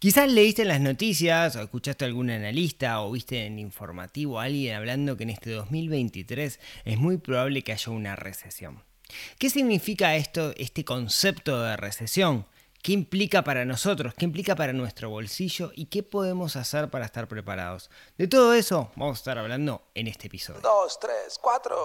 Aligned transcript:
Quizás 0.00 0.32
leíste 0.32 0.62
en 0.62 0.68
las 0.68 0.80
noticias 0.80 1.56
o 1.56 1.60
escuchaste 1.60 2.06
a 2.06 2.08
algún 2.08 2.30
analista 2.30 3.02
o 3.02 3.10
viste 3.10 3.44
en 3.44 3.58
informativo 3.58 4.40
a 4.40 4.44
alguien 4.44 4.74
hablando 4.74 5.18
que 5.18 5.24
en 5.24 5.30
este 5.30 5.50
2023 5.50 6.58
es 6.86 6.98
muy 6.98 7.18
probable 7.18 7.62
que 7.62 7.72
haya 7.72 7.92
una 7.92 8.16
recesión. 8.16 8.82
¿Qué 9.38 9.50
significa 9.50 10.16
esto, 10.16 10.54
este 10.56 10.86
concepto 10.86 11.60
de 11.60 11.76
recesión? 11.76 12.46
¿Qué 12.82 12.92
implica 12.92 13.44
para 13.44 13.66
nosotros? 13.66 14.14
¿Qué 14.14 14.24
implica 14.24 14.56
para 14.56 14.72
nuestro 14.72 15.10
bolsillo? 15.10 15.70
¿Y 15.74 15.84
qué 15.84 16.02
podemos 16.02 16.56
hacer 16.56 16.88
para 16.88 17.04
estar 17.04 17.28
preparados? 17.28 17.90
De 18.16 18.26
todo 18.26 18.54
eso 18.54 18.90
vamos 18.96 19.18
a 19.18 19.20
estar 19.20 19.36
hablando 19.36 19.82
en 19.92 20.06
este 20.06 20.28
episodio. 20.28 20.62
Dos, 20.62 20.98
tres, 20.98 21.38
cuatro. 21.38 21.84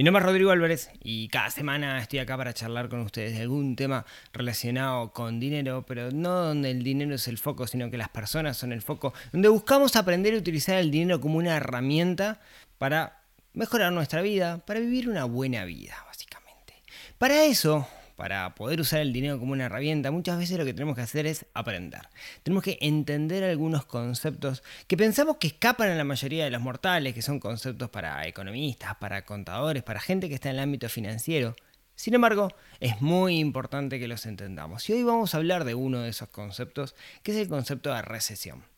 Mi 0.00 0.04
nombre 0.04 0.22
es 0.22 0.26
Rodrigo 0.28 0.50
Álvarez 0.50 0.88
y 1.04 1.28
cada 1.28 1.50
semana 1.50 2.00
estoy 2.00 2.20
acá 2.20 2.34
para 2.34 2.54
charlar 2.54 2.88
con 2.88 3.00
ustedes 3.00 3.34
de 3.34 3.42
algún 3.42 3.76
tema 3.76 4.06
relacionado 4.32 5.12
con 5.12 5.38
dinero, 5.38 5.84
pero 5.86 6.10
no 6.10 6.30
donde 6.36 6.70
el 6.70 6.82
dinero 6.82 7.16
es 7.16 7.28
el 7.28 7.36
foco, 7.36 7.66
sino 7.66 7.90
que 7.90 7.98
las 7.98 8.08
personas 8.08 8.56
son 8.56 8.72
el 8.72 8.80
foco, 8.80 9.12
donde 9.30 9.50
buscamos 9.50 9.96
aprender 9.96 10.32
a 10.32 10.38
utilizar 10.38 10.78
el 10.78 10.90
dinero 10.90 11.20
como 11.20 11.36
una 11.36 11.54
herramienta 11.54 12.40
para 12.78 13.20
mejorar 13.52 13.92
nuestra 13.92 14.22
vida, 14.22 14.64
para 14.64 14.80
vivir 14.80 15.06
una 15.06 15.26
buena 15.26 15.66
vida, 15.66 16.02
básicamente. 16.06 16.76
Para 17.18 17.44
eso, 17.44 17.86
para 18.20 18.54
poder 18.54 18.82
usar 18.82 19.00
el 19.00 19.14
dinero 19.14 19.38
como 19.38 19.52
una 19.52 19.64
herramienta, 19.64 20.10
muchas 20.10 20.36
veces 20.36 20.58
lo 20.58 20.66
que 20.66 20.74
tenemos 20.74 20.94
que 20.94 21.00
hacer 21.00 21.26
es 21.26 21.46
aprender. 21.54 22.02
Tenemos 22.42 22.62
que 22.62 22.76
entender 22.82 23.42
algunos 23.44 23.86
conceptos 23.86 24.62
que 24.86 24.98
pensamos 24.98 25.38
que 25.38 25.46
escapan 25.46 25.88
a 25.88 25.94
la 25.94 26.04
mayoría 26.04 26.44
de 26.44 26.50
los 26.50 26.60
mortales, 26.60 27.14
que 27.14 27.22
son 27.22 27.40
conceptos 27.40 27.88
para 27.88 28.26
economistas, 28.26 28.94
para 28.96 29.24
contadores, 29.24 29.82
para 29.82 30.00
gente 30.00 30.28
que 30.28 30.34
está 30.34 30.50
en 30.50 30.56
el 30.56 30.60
ámbito 30.64 30.90
financiero. 30.90 31.56
Sin 31.94 32.12
embargo, 32.12 32.48
es 32.78 33.00
muy 33.00 33.38
importante 33.38 33.98
que 33.98 34.06
los 34.06 34.26
entendamos. 34.26 34.90
Y 34.90 34.92
hoy 34.92 35.02
vamos 35.02 35.34
a 35.34 35.38
hablar 35.38 35.64
de 35.64 35.74
uno 35.74 36.00
de 36.00 36.10
esos 36.10 36.28
conceptos, 36.28 36.94
que 37.22 37.32
es 37.32 37.38
el 37.38 37.48
concepto 37.48 37.90
de 37.94 38.02
recesión. 38.02 38.69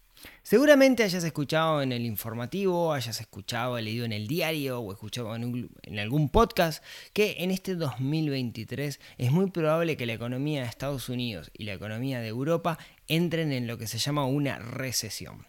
Seguramente 0.43 1.03
hayas 1.03 1.25
escuchado 1.25 1.83
en 1.83 1.93
el 1.93 2.05
informativo, 2.05 2.93
hayas 2.93 3.21
escuchado, 3.21 3.81
leído 3.81 4.05
en 4.05 4.13
el 4.13 4.27
diario 4.27 4.81
o 4.81 4.93
escuchado 4.93 5.35
en, 5.35 5.99
algún 5.99 6.29
podcast 6.29 6.85
que 7.13 7.37
en 7.39 7.51
este 7.51 7.75
2023 7.75 9.01
es 9.19 9.33
muy 9.33 9.51
probable 9.51 9.97
que 9.97 10.07
la 10.07 10.13
economía 10.13 10.63
de 10.63 10.69
Estados 10.69 11.09
Unidos 11.09 11.51
y 11.57 11.65
la 11.65 11.75
economía 11.75 12.21
de 12.21 12.29
Europa 12.29 12.79
entren 13.09 13.53
en 13.53 13.67
lo 13.67 13.79
que 13.79 13.87
se 13.87 13.99
llama 13.99 14.27
una 14.27 14.59
recesión. 14.59 15.47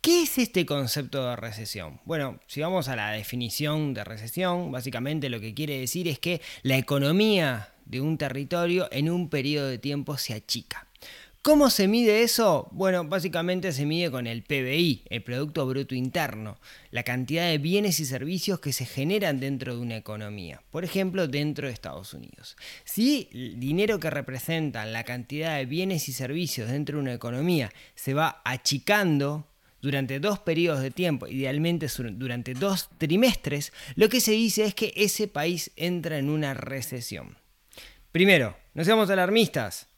¿Qué 0.00 0.22
es 0.22 0.38
este 0.38 0.64
concepto 0.64 1.28
de 1.28 1.36
recesión? 1.36 2.00
Bueno, 2.06 2.40
si 2.46 2.62
vamos 2.62 2.88
a 2.88 2.96
la 2.96 3.10
definición 3.10 3.92
de 3.92 4.02
recesión, 4.02 4.72
básicamente 4.72 5.28
lo 5.28 5.40
que 5.40 5.52
quiere 5.52 5.78
decir 5.78 6.08
es 6.08 6.18
que 6.18 6.40
la 6.62 6.78
economía 6.78 7.74
de 7.84 8.00
un 8.00 8.16
territorio 8.16 8.88
en 8.92 9.10
un 9.10 9.28
periodo 9.28 9.68
de 9.68 9.78
tiempo 9.78 10.16
se 10.16 10.32
achica. 10.32 10.86
¿Cómo 11.42 11.70
se 11.70 11.88
mide 11.88 12.22
eso? 12.22 12.68
Bueno, 12.70 13.02
básicamente 13.04 13.72
se 13.72 13.86
mide 13.86 14.10
con 14.10 14.26
el 14.26 14.42
PBI, 14.42 15.04
el 15.08 15.22
Producto 15.22 15.66
Bruto 15.66 15.94
Interno, 15.94 16.58
la 16.90 17.02
cantidad 17.02 17.48
de 17.48 17.56
bienes 17.56 17.98
y 17.98 18.04
servicios 18.04 18.60
que 18.60 18.74
se 18.74 18.84
generan 18.84 19.40
dentro 19.40 19.74
de 19.74 19.80
una 19.80 19.96
economía, 19.96 20.62
por 20.70 20.84
ejemplo, 20.84 21.28
dentro 21.28 21.66
de 21.66 21.72
Estados 21.72 22.12
Unidos. 22.12 22.58
Si 22.84 23.30
el 23.32 23.58
dinero 23.58 23.98
que 23.98 24.10
representa 24.10 24.84
la 24.84 25.04
cantidad 25.04 25.56
de 25.56 25.64
bienes 25.64 26.10
y 26.10 26.12
servicios 26.12 26.70
dentro 26.70 26.98
de 26.98 27.04
una 27.04 27.14
economía 27.14 27.72
se 27.94 28.12
va 28.12 28.42
achicando 28.44 29.46
durante 29.80 30.20
dos 30.20 30.40
periodos 30.40 30.82
de 30.82 30.90
tiempo, 30.90 31.26
idealmente 31.26 31.86
durante 32.12 32.52
dos 32.52 32.90
trimestres, 32.98 33.72
lo 33.94 34.10
que 34.10 34.20
se 34.20 34.32
dice 34.32 34.64
es 34.64 34.74
que 34.74 34.92
ese 34.94 35.26
país 35.26 35.70
entra 35.76 36.18
en 36.18 36.28
una 36.28 36.52
recesión. 36.52 37.38
Primero, 38.12 38.58
no 38.74 38.84
seamos 38.84 39.08
alarmistas. 39.08 39.89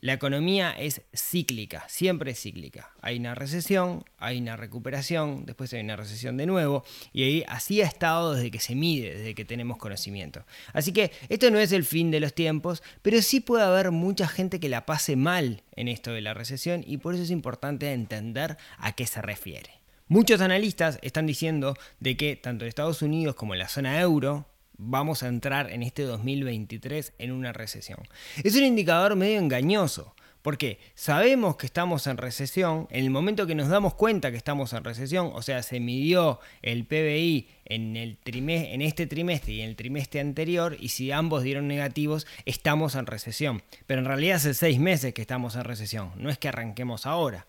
La 0.00 0.12
economía 0.12 0.70
es 0.70 1.02
cíclica, 1.12 1.84
siempre 1.88 2.30
es 2.30 2.40
cíclica. 2.40 2.92
Hay 3.02 3.18
una 3.18 3.34
recesión, 3.34 4.04
hay 4.18 4.38
una 4.38 4.56
recuperación, 4.56 5.44
después 5.44 5.72
hay 5.72 5.80
una 5.80 5.96
recesión 5.96 6.36
de 6.36 6.46
nuevo, 6.46 6.84
y 7.12 7.24
ahí 7.24 7.44
así 7.48 7.82
ha 7.82 7.86
estado 7.86 8.34
desde 8.34 8.52
que 8.52 8.60
se 8.60 8.76
mide, 8.76 9.16
desde 9.16 9.34
que 9.34 9.44
tenemos 9.44 9.76
conocimiento. 9.76 10.44
Así 10.72 10.92
que 10.92 11.10
esto 11.28 11.50
no 11.50 11.58
es 11.58 11.72
el 11.72 11.84
fin 11.84 12.12
de 12.12 12.20
los 12.20 12.32
tiempos, 12.32 12.84
pero 13.02 13.20
sí 13.22 13.40
puede 13.40 13.64
haber 13.64 13.90
mucha 13.90 14.28
gente 14.28 14.60
que 14.60 14.68
la 14.68 14.86
pase 14.86 15.16
mal 15.16 15.64
en 15.74 15.88
esto 15.88 16.12
de 16.12 16.20
la 16.20 16.32
recesión 16.32 16.84
y 16.86 16.98
por 16.98 17.14
eso 17.14 17.24
es 17.24 17.30
importante 17.30 17.92
entender 17.92 18.56
a 18.78 18.92
qué 18.92 19.04
se 19.04 19.20
refiere. 19.20 19.80
Muchos 20.06 20.40
analistas 20.40 20.98
están 21.02 21.26
diciendo 21.26 21.76
de 21.98 22.16
que 22.16 22.36
tanto 22.36 22.64
en 22.64 22.68
Estados 22.68 23.02
Unidos 23.02 23.34
como 23.34 23.56
la 23.56 23.68
zona 23.68 24.00
euro, 24.00 24.46
vamos 24.78 25.22
a 25.22 25.28
entrar 25.28 25.70
en 25.70 25.82
este 25.82 26.02
2023 26.02 27.12
en 27.18 27.32
una 27.32 27.52
recesión. 27.52 27.98
Es 28.42 28.54
un 28.56 28.64
indicador 28.64 29.16
medio 29.16 29.38
engañoso, 29.38 30.14
porque 30.42 30.78
sabemos 30.94 31.56
que 31.56 31.66
estamos 31.66 32.06
en 32.06 32.16
recesión, 32.16 32.86
en 32.90 33.04
el 33.04 33.10
momento 33.10 33.46
que 33.46 33.56
nos 33.56 33.68
damos 33.68 33.94
cuenta 33.94 34.30
que 34.30 34.36
estamos 34.36 34.72
en 34.72 34.84
recesión, 34.84 35.30
o 35.34 35.42
sea, 35.42 35.62
se 35.62 35.80
midió 35.80 36.40
el 36.62 36.86
PBI 36.86 37.48
en, 37.64 37.96
el 37.96 38.18
en 38.24 38.80
este 38.80 39.06
trimestre 39.06 39.52
y 39.52 39.60
en 39.60 39.68
el 39.68 39.76
trimestre 39.76 40.20
anterior, 40.20 40.76
y 40.78 40.88
si 40.88 41.10
ambos 41.10 41.42
dieron 41.42 41.66
negativos, 41.66 42.26
estamos 42.46 42.94
en 42.94 43.06
recesión. 43.06 43.62
Pero 43.86 44.00
en 44.00 44.06
realidad 44.06 44.36
hace 44.36 44.54
seis 44.54 44.78
meses 44.78 45.12
que 45.12 45.22
estamos 45.22 45.56
en 45.56 45.64
recesión, 45.64 46.12
no 46.16 46.30
es 46.30 46.38
que 46.38 46.48
arranquemos 46.48 47.04
ahora. 47.04 47.46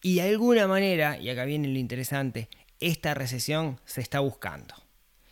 Y 0.00 0.14
de 0.14 0.22
alguna 0.22 0.68
manera, 0.68 1.18
y 1.18 1.28
acá 1.28 1.44
viene 1.44 1.68
lo 1.68 1.78
interesante, 1.78 2.48
esta 2.78 3.14
recesión 3.14 3.80
se 3.84 4.00
está 4.00 4.20
buscando. 4.20 4.74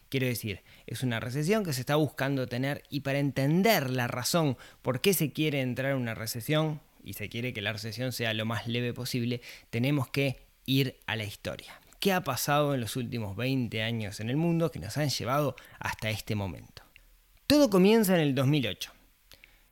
Quiero 0.08 0.26
decir, 0.26 0.62
es 0.86 1.02
una 1.02 1.20
recesión 1.20 1.64
que 1.64 1.72
se 1.72 1.80
está 1.80 1.96
buscando 1.96 2.46
tener 2.46 2.82
y 2.90 3.00
para 3.00 3.18
entender 3.18 3.90
la 3.90 4.06
razón 4.06 4.56
por 4.82 5.00
qué 5.00 5.14
se 5.14 5.32
quiere 5.32 5.60
entrar 5.60 5.92
en 5.92 5.98
una 5.98 6.14
recesión 6.14 6.80
y 7.02 7.14
se 7.14 7.28
quiere 7.28 7.52
que 7.52 7.62
la 7.62 7.72
recesión 7.72 8.12
sea 8.12 8.34
lo 8.34 8.44
más 8.44 8.66
leve 8.66 8.92
posible, 8.92 9.40
tenemos 9.70 10.08
que 10.08 10.38
ir 10.64 10.98
a 11.06 11.16
la 11.16 11.24
historia. 11.24 11.80
¿Qué 12.00 12.12
ha 12.12 12.22
pasado 12.22 12.74
en 12.74 12.80
los 12.80 12.96
últimos 12.96 13.36
20 13.36 13.82
años 13.82 14.20
en 14.20 14.30
el 14.30 14.36
mundo 14.36 14.70
que 14.70 14.78
nos 14.78 14.96
han 14.96 15.08
llevado 15.08 15.56
hasta 15.78 16.10
este 16.10 16.34
momento? 16.34 16.82
Todo 17.46 17.70
comienza 17.70 18.14
en 18.14 18.20
el 18.20 18.34
2008. 18.34 18.95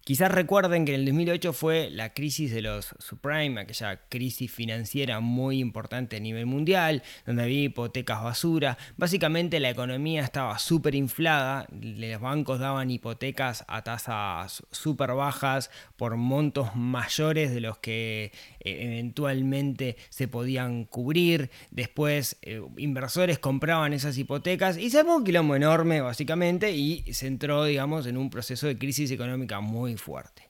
Quizás 0.04 0.30
recuerden 0.30 0.84
que 0.84 0.94
en 0.94 1.00
el 1.00 1.06
2008 1.06 1.54
fue 1.54 1.88
la 1.88 2.12
crisis 2.12 2.52
de 2.52 2.60
los 2.60 2.94
subprime, 2.98 3.62
aquella 3.62 4.02
crisis 4.10 4.52
financiera 4.52 5.20
muy 5.20 5.60
importante 5.60 6.16
a 6.16 6.20
nivel 6.20 6.44
mundial, 6.44 7.02
donde 7.24 7.44
había 7.44 7.62
hipotecas 7.62 8.22
basura. 8.22 8.76
Básicamente 8.98 9.60
la 9.60 9.70
economía 9.70 10.22
estaba 10.22 10.58
súper 10.58 10.94
inflada, 10.94 11.66
los 11.70 12.20
bancos 12.20 12.58
daban 12.58 12.90
hipotecas 12.90 13.64
a 13.66 13.80
tasas 13.80 14.62
súper 14.72 15.12
bajas 15.12 15.70
por 15.96 16.16
montos 16.16 16.76
mayores 16.76 17.54
de 17.54 17.62
los 17.62 17.78
que 17.78 18.30
eventualmente 18.60 19.96
se 20.10 20.28
podían 20.28 20.84
cubrir. 20.84 21.48
Después 21.70 22.36
eh, 22.42 22.60
inversores 22.76 23.38
compraban 23.38 23.94
esas 23.94 24.18
hipotecas 24.18 24.76
y 24.76 24.90
se 24.90 24.98
armó 24.98 25.16
un 25.16 25.24
quilombo 25.24 25.56
enorme 25.56 26.02
básicamente 26.02 26.72
y 26.72 27.10
se 27.14 27.26
entró 27.26 27.64
digamos 27.64 28.04
en 28.04 28.18
un 28.18 28.28
proceso 28.28 28.66
de 28.66 28.76
crisis 28.76 29.10
económica 29.10 29.60
muy 29.60 29.93
fuerte. 29.98 30.48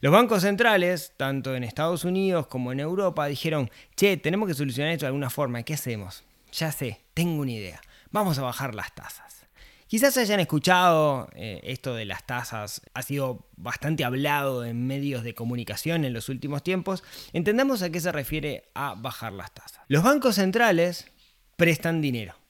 Los 0.00 0.12
bancos 0.12 0.42
centrales, 0.42 1.12
tanto 1.16 1.54
en 1.54 1.62
Estados 1.62 2.04
Unidos 2.04 2.46
como 2.48 2.72
en 2.72 2.80
Europa, 2.80 3.26
dijeron, 3.26 3.70
che, 3.96 4.16
tenemos 4.16 4.48
que 4.48 4.54
solucionar 4.54 4.92
esto 4.92 5.04
de 5.04 5.08
alguna 5.08 5.30
forma, 5.30 5.62
¿qué 5.62 5.74
hacemos? 5.74 6.24
Ya 6.52 6.72
sé, 6.72 7.00
tengo 7.14 7.42
una 7.42 7.52
idea, 7.52 7.80
vamos 8.10 8.38
a 8.38 8.42
bajar 8.42 8.74
las 8.74 8.94
tasas. 8.94 9.46
Quizás 9.92 10.16
hayan 10.16 10.40
escuchado 10.40 11.28
eh, 11.34 11.60
esto 11.64 11.94
de 11.94 12.06
las 12.06 12.26
tasas, 12.26 12.80
ha 12.94 13.02
sido 13.02 13.46
bastante 13.56 14.04
hablado 14.04 14.64
en 14.64 14.86
medios 14.86 15.22
de 15.22 15.34
comunicación 15.34 16.06
en 16.06 16.14
los 16.14 16.30
últimos 16.30 16.62
tiempos. 16.62 17.04
Entendamos 17.34 17.82
a 17.82 17.90
qué 17.90 18.00
se 18.00 18.10
refiere 18.10 18.70
a 18.74 18.94
bajar 18.94 19.34
las 19.34 19.52
tasas. 19.52 19.82
Los 19.88 20.02
bancos 20.02 20.36
centrales 20.36 21.12
prestan 21.56 22.00
dinero. 22.00 22.41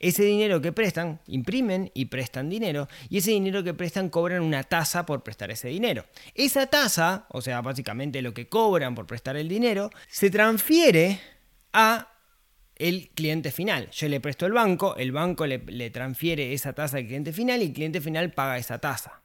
Ese 0.00 0.24
dinero 0.24 0.60
que 0.62 0.72
prestan, 0.72 1.20
imprimen 1.26 1.90
y 1.94 2.06
prestan 2.06 2.48
dinero, 2.48 2.88
y 3.10 3.18
ese 3.18 3.32
dinero 3.32 3.62
que 3.62 3.74
prestan 3.74 4.08
cobran 4.08 4.42
una 4.42 4.64
tasa 4.64 5.04
por 5.06 5.22
prestar 5.22 5.50
ese 5.50 5.68
dinero. 5.68 6.06
Esa 6.34 6.66
tasa, 6.66 7.26
o 7.28 7.42
sea, 7.42 7.60
básicamente 7.60 8.22
lo 8.22 8.32
que 8.32 8.48
cobran 8.48 8.94
por 8.94 9.06
prestar 9.06 9.36
el 9.36 9.48
dinero, 9.48 9.90
se 10.08 10.30
transfiere 10.30 11.20
a 11.74 12.08
el 12.76 13.10
cliente 13.14 13.52
final. 13.52 13.90
Yo 13.90 14.08
le 14.08 14.20
presto 14.20 14.46
el 14.46 14.52
banco, 14.52 14.96
el 14.96 15.12
banco 15.12 15.46
le, 15.46 15.58
le 15.58 15.90
transfiere 15.90 16.54
esa 16.54 16.72
tasa 16.72 16.96
al 16.96 17.06
cliente 17.06 17.34
final 17.34 17.60
y 17.60 17.66
el 17.66 17.72
cliente 17.74 18.00
final 18.00 18.32
paga 18.32 18.56
esa 18.56 18.78
tasa. 18.78 19.20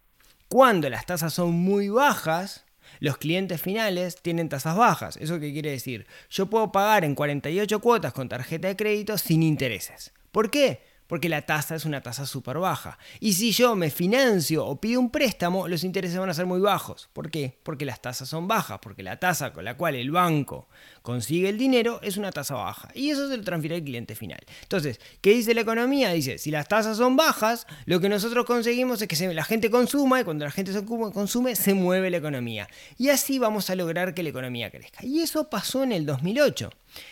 Cuando 0.49 0.89
las 0.89 1.05
tasas 1.05 1.33
son 1.33 1.53
muy 1.53 1.87
bajas, 1.87 2.65
los 2.99 3.17
clientes 3.17 3.61
finales 3.61 4.21
tienen 4.21 4.49
tasas 4.49 4.75
bajas. 4.75 5.17
¿Eso 5.17 5.39
qué 5.39 5.51
quiere 5.51 5.71
decir? 5.71 6.05
Yo 6.29 6.47
puedo 6.47 6.71
pagar 6.71 7.05
en 7.05 7.15
48 7.15 7.79
cuotas 7.79 8.13
con 8.13 8.29
tarjeta 8.29 8.67
de 8.67 8.75
crédito 8.75 9.17
sin 9.17 9.41
intereses. 9.41 10.11
¿Por 10.35 10.49
qué? 10.49 10.81
porque 11.07 11.29
la 11.29 11.43
tasa 11.43 11.75
es 11.75 11.85
una 11.85 12.01
tasa 12.01 12.25
súper 12.25 12.57
baja. 12.57 12.97
Y 13.19 13.33
si 13.33 13.51
yo 13.51 13.75
me 13.75 13.89
financio 13.89 14.65
o 14.65 14.79
pido 14.81 14.99
un 14.99 15.11
préstamo, 15.11 15.67
los 15.67 15.83
intereses 15.83 16.17
van 16.17 16.29
a 16.29 16.33
ser 16.33 16.45
muy 16.45 16.59
bajos. 16.59 17.09
¿Por 17.13 17.29
qué? 17.29 17.59
Porque 17.63 17.85
las 17.85 18.01
tasas 18.01 18.27
son 18.27 18.47
bajas, 18.47 18.79
porque 18.81 19.03
la 19.03 19.19
tasa 19.19 19.53
con 19.53 19.65
la 19.65 19.77
cual 19.77 19.95
el 19.95 20.11
banco 20.11 20.67
consigue 21.01 21.49
el 21.49 21.57
dinero 21.57 21.99
es 22.01 22.17
una 22.17 22.31
tasa 22.31 22.55
baja. 22.55 22.89
Y 22.95 23.11
eso 23.11 23.29
se 23.29 23.37
lo 23.37 23.43
transfiere 23.43 23.75
al 23.75 23.83
cliente 23.83 24.15
final. 24.15 24.39
Entonces, 24.63 24.99
¿qué 25.21 25.31
dice 25.31 25.53
la 25.53 25.61
economía? 25.61 26.11
Dice, 26.11 26.37
si 26.37 26.51
las 26.51 26.67
tasas 26.67 26.97
son 26.97 27.15
bajas, 27.15 27.67
lo 27.85 27.99
que 27.99 28.09
nosotros 28.09 28.45
conseguimos 28.45 29.01
es 29.01 29.07
que 29.07 29.33
la 29.33 29.43
gente 29.43 29.69
consuma 29.69 30.21
y 30.21 30.23
cuando 30.23 30.45
la 30.45 30.51
gente 30.51 30.71
consume, 30.83 31.55
se 31.55 31.73
mueve 31.73 32.09
la 32.09 32.17
economía. 32.17 32.67
Y 32.97 33.09
así 33.09 33.37
vamos 33.37 33.69
a 33.69 33.75
lograr 33.75 34.13
que 34.13 34.23
la 34.23 34.29
economía 34.29 34.71
crezca. 34.71 35.05
Y 35.05 35.21
eso 35.21 35.49
pasó 35.49 35.83
en 35.83 35.91
el 35.91 36.05
2008. 36.05 36.71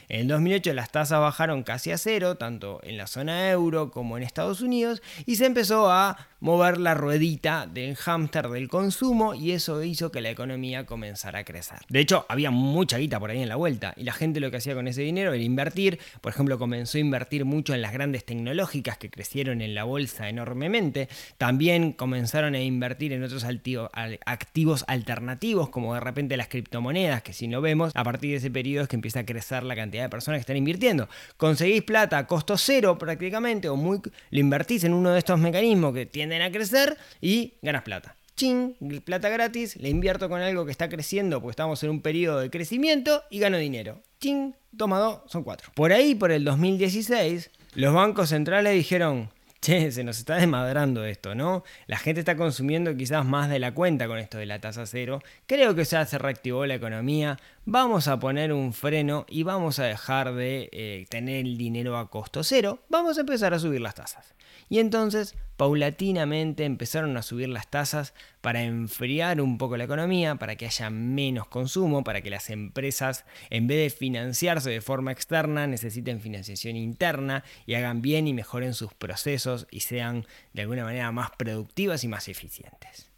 En 0.10 0.22
el 0.22 0.28
2008 0.28 0.74
las 0.74 0.92
tasas 0.92 1.20
bajaron 1.20 1.64
casi 1.64 1.92
a 1.92 1.98
cero, 1.98 2.36
tanto 2.36 2.80
en 2.84 2.98
la 2.98 3.08
zona 3.08 3.50
euro 3.50 3.92
como 3.92 4.18
en 4.18 4.24
Estados 4.24 4.62
Unidos, 4.62 5.02
y 5.26 5.36
se 5.36 5.46
empezó 5.46 5.92
a 5.92 6.28
mover 6.40 6.78
la 6.78 6.94
ruedita 6.94 7.68
del 7.68 7.96
hámster 7.96 8.50
del 8.50 8.68
consumo 8.68 9.34
y 9.34 9.52
eso 9.52 9.82
hizo 9.82 10.12
que 10.12 10.20
la 10.20 10.30
economía 10.30 10.86
comenzara 10.86 11.40
a 11.40 11.44
crecer. 11.46 11.78
De 11.88 12.02
hecho, 12.02 12.26
había 12.28 12.52
mucha 12.52 12.98
guita 12.98 13.18
por 13.18 13.32
ahí 13.32 13.42
en 13.42 13.48
la 13.48 13.56
vuelta 13.56 13.94
y 13.96 14.04
la 14.04 14.12
gente 14.12 14.42
lo 14.42 14.52
que 14.52 14.58
hacía 14.58 14.76
con 14.76 14.90
ese 14.90 15.04
dinero 15.04 15.32
era 15.32 15.42
invertir. 15.42 16.00
Por 16.20 16.34
ejemplo, 16.34 16.60
comenzó 16.60 16.98
a 16.98 17.02
invertir 17.02 17.46
mucho 17.46 17.74
en 17.74 17.82
las 17.82 17.94
grandes 17.94 18.26
tecnológicas 18.26 18.98
que 18.98 19.10
crecieron 19.10 19.62
en 19.62 19.74
la 19.74 19.86
bolsa 19.86 20.28
enormemente. 20.28 21.08
También 21.38 21.94
comenzaron 21.94 22.56
a 22.56 22.62
invertir 22.62 23.14
en 23.14 23.24
otros 23.24 23.46
activos 23.46 24.84
alternativos, 24.88 25.70
como 25.70 25.94
de 25.94 26.02
repente 26.02 26.36
las 26.36 26.50
criptomonedas, 26.50 27.24
que 27.24 27.32
si 27.32 27.48
no 27.48 27.62
vemos, 27.62 27.94
a 27.96 28.04
partir 28.04 28.32
de 28.32 28.38
ese 28.38 28.52
periodo 28.52 28.84
es 28.84 28.90
que 28.90 28.98
empieza 28.98 29.22
a 29.22 29.26
crecer 29.26 29.64
la 29.64 29.73
cantidad 29.76 30.04
de 30.04 30.10
personas 30.10 30.38
que 30.38 30.42
están 30.42 30.58
invirtiendo. 30.58 31.08
Conseguís 31.38 31.84
plata 31.84 32.18
a 32.18 32.28
costo 32.28 32.58
cero 32.58 32.98
prácticamente, 32.98 33.70
o 33.70 33.76
muy, 33.76 34.00
lo 34.32 34.40
invertís 34.40 34.84
en 34.84 34.94
uno 34.94 35.12
de 35.12 35.20
estos 35.20 35.40
mecanismos 35.40 35.94
que 35.94 36.06
tienden 36.06 36.42
a 36.42 36.52
crecer 36.52 36.98
y 37.22 37.54
ganas 37.62 37.84
plata. 37.84 38.16
Ching, 38.36 38.76
plata 39.06 39.30
gratis, 39.30 39.76
le 39.78 39.90
invierto 39.90 40.28
con 40.28 40.42
algo 40.42 40.66
que 40.66 40.72
está 40.72 40.90
creciendo 40.90 41.40
porque 41.40 41.52
estamos 41.52 41.84
en 41.84 41.92
un 41.92 42.02
periodo 42.02 42.40
de 42.40 42.50
crecimiento 42.50 43.24
y 43.30 43.40
gano 43.40 43.58
dinero. 43.58 44.02
Ching, 44.20 44.56
toma 44.76 44.98
dos, 44.98 45.22
son 45.28 45.44
cuatro. 45.44 45.70
Por 45.76 45.94
ahí, 45.94 46.16
por 46.16 46.32
el 46.32 46.44
2016, 46.44 47.52
los 47.76 47.94
bancos 47.94 48.30
centrales 48.30 48.74
dijeron, 48.74 49.30
che, 49.64 49.92
se 49.92 50.04
nos 50.04 50.18
está 50.20 50.36
desmadrando 50.36 51.06
esto, 51.06 51.36
¿no? 51.36 51.64
La 51.88 51.98
gente 51.98 52.20
está 52.20 52.36
consumiendo 52.36 52.96
quizás 52.98 53.26
más 53.26 53.50
de 53.50 53.60
la 53.60 53.74
cuenta 53.74 54.08
con 54.08 54.18
esto 54.18 54.38
de 54.38 54.46
la 54.46 54.60
tasa 54.60 54.86
cero. 54.86 55.22
Creo 55.48 55.74
que 55.74 55.86
ya 55.86 56.06
se 56.06 56.18
reactivó 56.18 56.66
la 56.66 56.76
economía. 56.76 57.40
Vamos 57.66 58.10
a 58.10 58.20
poner 58.20 58.52
un 58.52 58.74
freno 58.74 59.26
y 59.30 59.44
vamos 59.44 59.80
a 59.80 59.86
dejar 59.86 60.34
de 60.34 60.70
eh, 60.74 61.06
tener 61.10 61.46
el 61.46 61.58
dinero 61.58 61.98
a 61.98 62.10
costo 62.10 62.44
cero. 62.44 62.84
Vamos 62.90 63.18
a 63.18 63.22
empezar 63.22 63.54
a 63.54 63.60
subir 63.60 63.80
las 63.80 63.96
tasas. 63.96 64.36
Y 64.68 64.80
entonces, 64.80 65.36
paulatinamente 65.56 66.66
empezaron 66.66 67.16
a 67.16 67.22
subir 67.22 67.48
las 67.48 67.70
tasas 67.70 68.14
para 68.42 68.64
enfriar 68.64 69.40
un 69.40 69.58
poco 69.58 69.78
la 69.78 69.86
economía, 69.86 70.36
para 70.36 70.58
que 70.58 70.66
haya 70.66 70.90
menos 70.90 71.48
consumo, 71.48 72.04
para 72.04 72.22
que 72.22 72.30
las 72.30 72.50
empresas, 72.50 73.24
en 73.50 73.68
vez 73.68 73.78
de 73.78 73.98
financiarse 73.98 74.70
de 74.70 74.82
forma 74.82 75.14
externa, 75.14 75.66
necesiten 75.66 76.20
financiación 76.20 76.76
interna 76.76 77.46
y 77.66 77.76
hagan 77.76 78.02
bien 78.02 78.28
y 78.28 78.34
mejoren 78.34 78.74
sus 78.74 78.94
procesos 78.94 79.68
y 79.72 79.80
sean 79.80 80.28
de 80.52 80.64
alguna 80.64 80.84
manera 80.84 81.14
más 81.14 81.32
productivas 81.38 82.04
y 82.04 82.10
más 82.10 82.28
eficientes. 82.28 83.10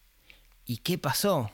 ¿Y 0.67 0.77
qué 0.77 0.99
pasó? 0.99 1.49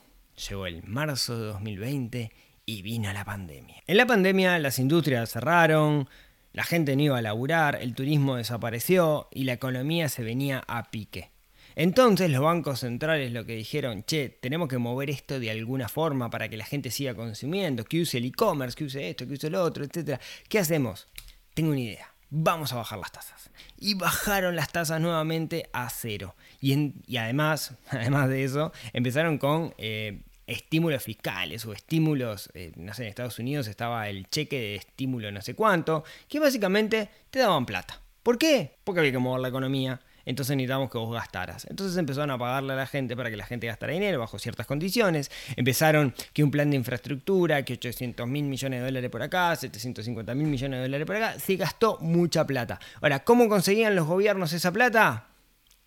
Llegó 0.50 0.66
el 0.66 0.84
marzo 0.84 1.40
de 1.40 1.46
2020 1.48 2.51
y 2.72 2.82
vino 2.82 3.12
la 3.12 3.26
pandemia. 3.26 3.84
En 3.86 3.98
la 3.98 4.06
pandemia 4.06 4.58
las 4.58 4.80
industrias 4.80 5.32
cerraron, 5.32 6.08
la 6.54 6.64
gente 6.64 6.96
no 6.96 7.02
iba 7.04 7.18
a 7.18 7.22
laburar, 7.22 7.78
el 7.82 7.94
turismo 7.94 8.38
desapareció 8.38 9.28
y 9.32 9.44
la 9.44 9.54
economía 9.54 10.08
se 10.08 10.24
venía 10.24 10.64
a 10.68 10.90
pique. 10.90 11.32
Entonces 11.76 12.30
los 12.30 12.42
bancos 12.42 12.80
centrales 12.80 13.34
lo 13.34 13.46
que 13.46 13.56
dijeron, 13.56 14.04
che, 14.04 14.30
tenemos 14.30 14.70
que 14.70 14.78
mover 14.78 15.10
esto 15.10 15.38
de 15.38 15.52
alguna 15.52 15.90
forma 15.90 16.30
para 16.30 16.48
que 16.48 16.56
la 16.56 16.64
gente 16.64 16.92
siga 16.92 17.14
consumiendo, 17.14 17.84
que 17.84 18.02
use 18.02 18.20
el 18.20 18.26
e-commerce, 18.26 18.78
que 18.78 18.86
use 18.86 19.10
esto, 19.10 19.28
que 19.28 19.34
use 19.34 19.50
lo 19.50 19.62
otro, 19.62 19.84
etc. 19.84 20.22
¿Qué 20.48 20.58
hacemos? 20.58 21.10
Tengo 21.54 21.72
una 21.72 21.80
idea. 21.82 22.14
Vamos 22.30 22.72
a 22.72 22.78
bajar 22.78 23.00
las 23.00 23.12
tasas. 23.12 23.52
Y 23.78 23.96
bajaron 23.96 24.56
las 24.56 24.72
tasas 24.72 25.02
nuevamente 25.02 25.70
a 25.74 25.90
cero. 25.90 26.36
Y, 26.62 26.94
y 27.06 27.18
además, 27.18 27.74
además 27.90 28.30
de 28.30 28.46
eso, 28.46 28.72
empezaron 28.94 29.38
con 29.38 29.74
eh, 29.78 30.22
estímulos 30.52 31.04
fiscales 31.04 31.66
o 31.66 31.74
estímulos, 31.74 32.50
eh, 32.54 32.72
en 32.76 32.90
Estados 32.90 33.40
Unidos 33.40 33.68
estaba 33.68 34.10
el 34.10 34.30
cheque 34.30 34.60
de 34.60 34.76
estímulo 34.76 35.32
no 35.32 35.42
sé 35.42 35.56
cuánto, 35.56 36.04
que 36.28 36.40
básicamente 36.40 37.10
te 37.30 37.40
daban 37.40 37.66
plata. 37.66 38.02
¿Por 38.24 38.38
qué? 38.38 38.78
Porque 38.84 39.00
había 39.00 39.12
que 39.12 39.18
mover 39.18 39.42
la 39.42 39.48
economía, 39.48 40.00
entonces 40.26 40.56
necesitamos 40.56 40.92
que 40.92 40.98
vos 40.98 41.14
gastaras. 41.14 41.66
Entonces 41.70 41.98
empezaron 41.98 42.32
a 42.32 42.38
pagarle 42.38 42.74
a 42.74 42.76
la 42.76 42.88
gente 42.88 43.16
para 43.16 43.30
que 43.30 43.38
la 43.38 43.46
gente 43.46 43.68
gastara 43.68 43.94
dinero 43.94 44.20
bajo 44.20 44.38
ciertas 44.40 44.68
condiciones. 44.68 45.32
Empezaron 45.56 46.14
que 46.34 46.44
un 46.44 46.52
plan 46.52 46.70
de 46.70 46.78
infraestructura, 46.78 47.64
que 47.64 47.74
800 47.74 48.28
mil 48.28 48.46
millones 48.46 48.80
de 48.82 48.86
dólares 48.86 49.10
por 49.10 49.24
acá, 49.24 49.56
750 49.56 50.36
mil 50.36 50.48
millones 50.48 50.80
de 50.80 50.84
dólares 50.84 51.08
por 51.08 51.16
acá, 51.16 51.40
se 51.40 51.56
gastó 51.56 51.98
mucha 52.02 52.46
plata. 52.46 52.80
Ahora, 53.02 53.24
¿cómo 53.24 53.50
conseguían 53.50 53.96
los 53.96 54.06
gobiernos 54.06 54.54
esa 54.54 54.72
plata? 54.72 55.28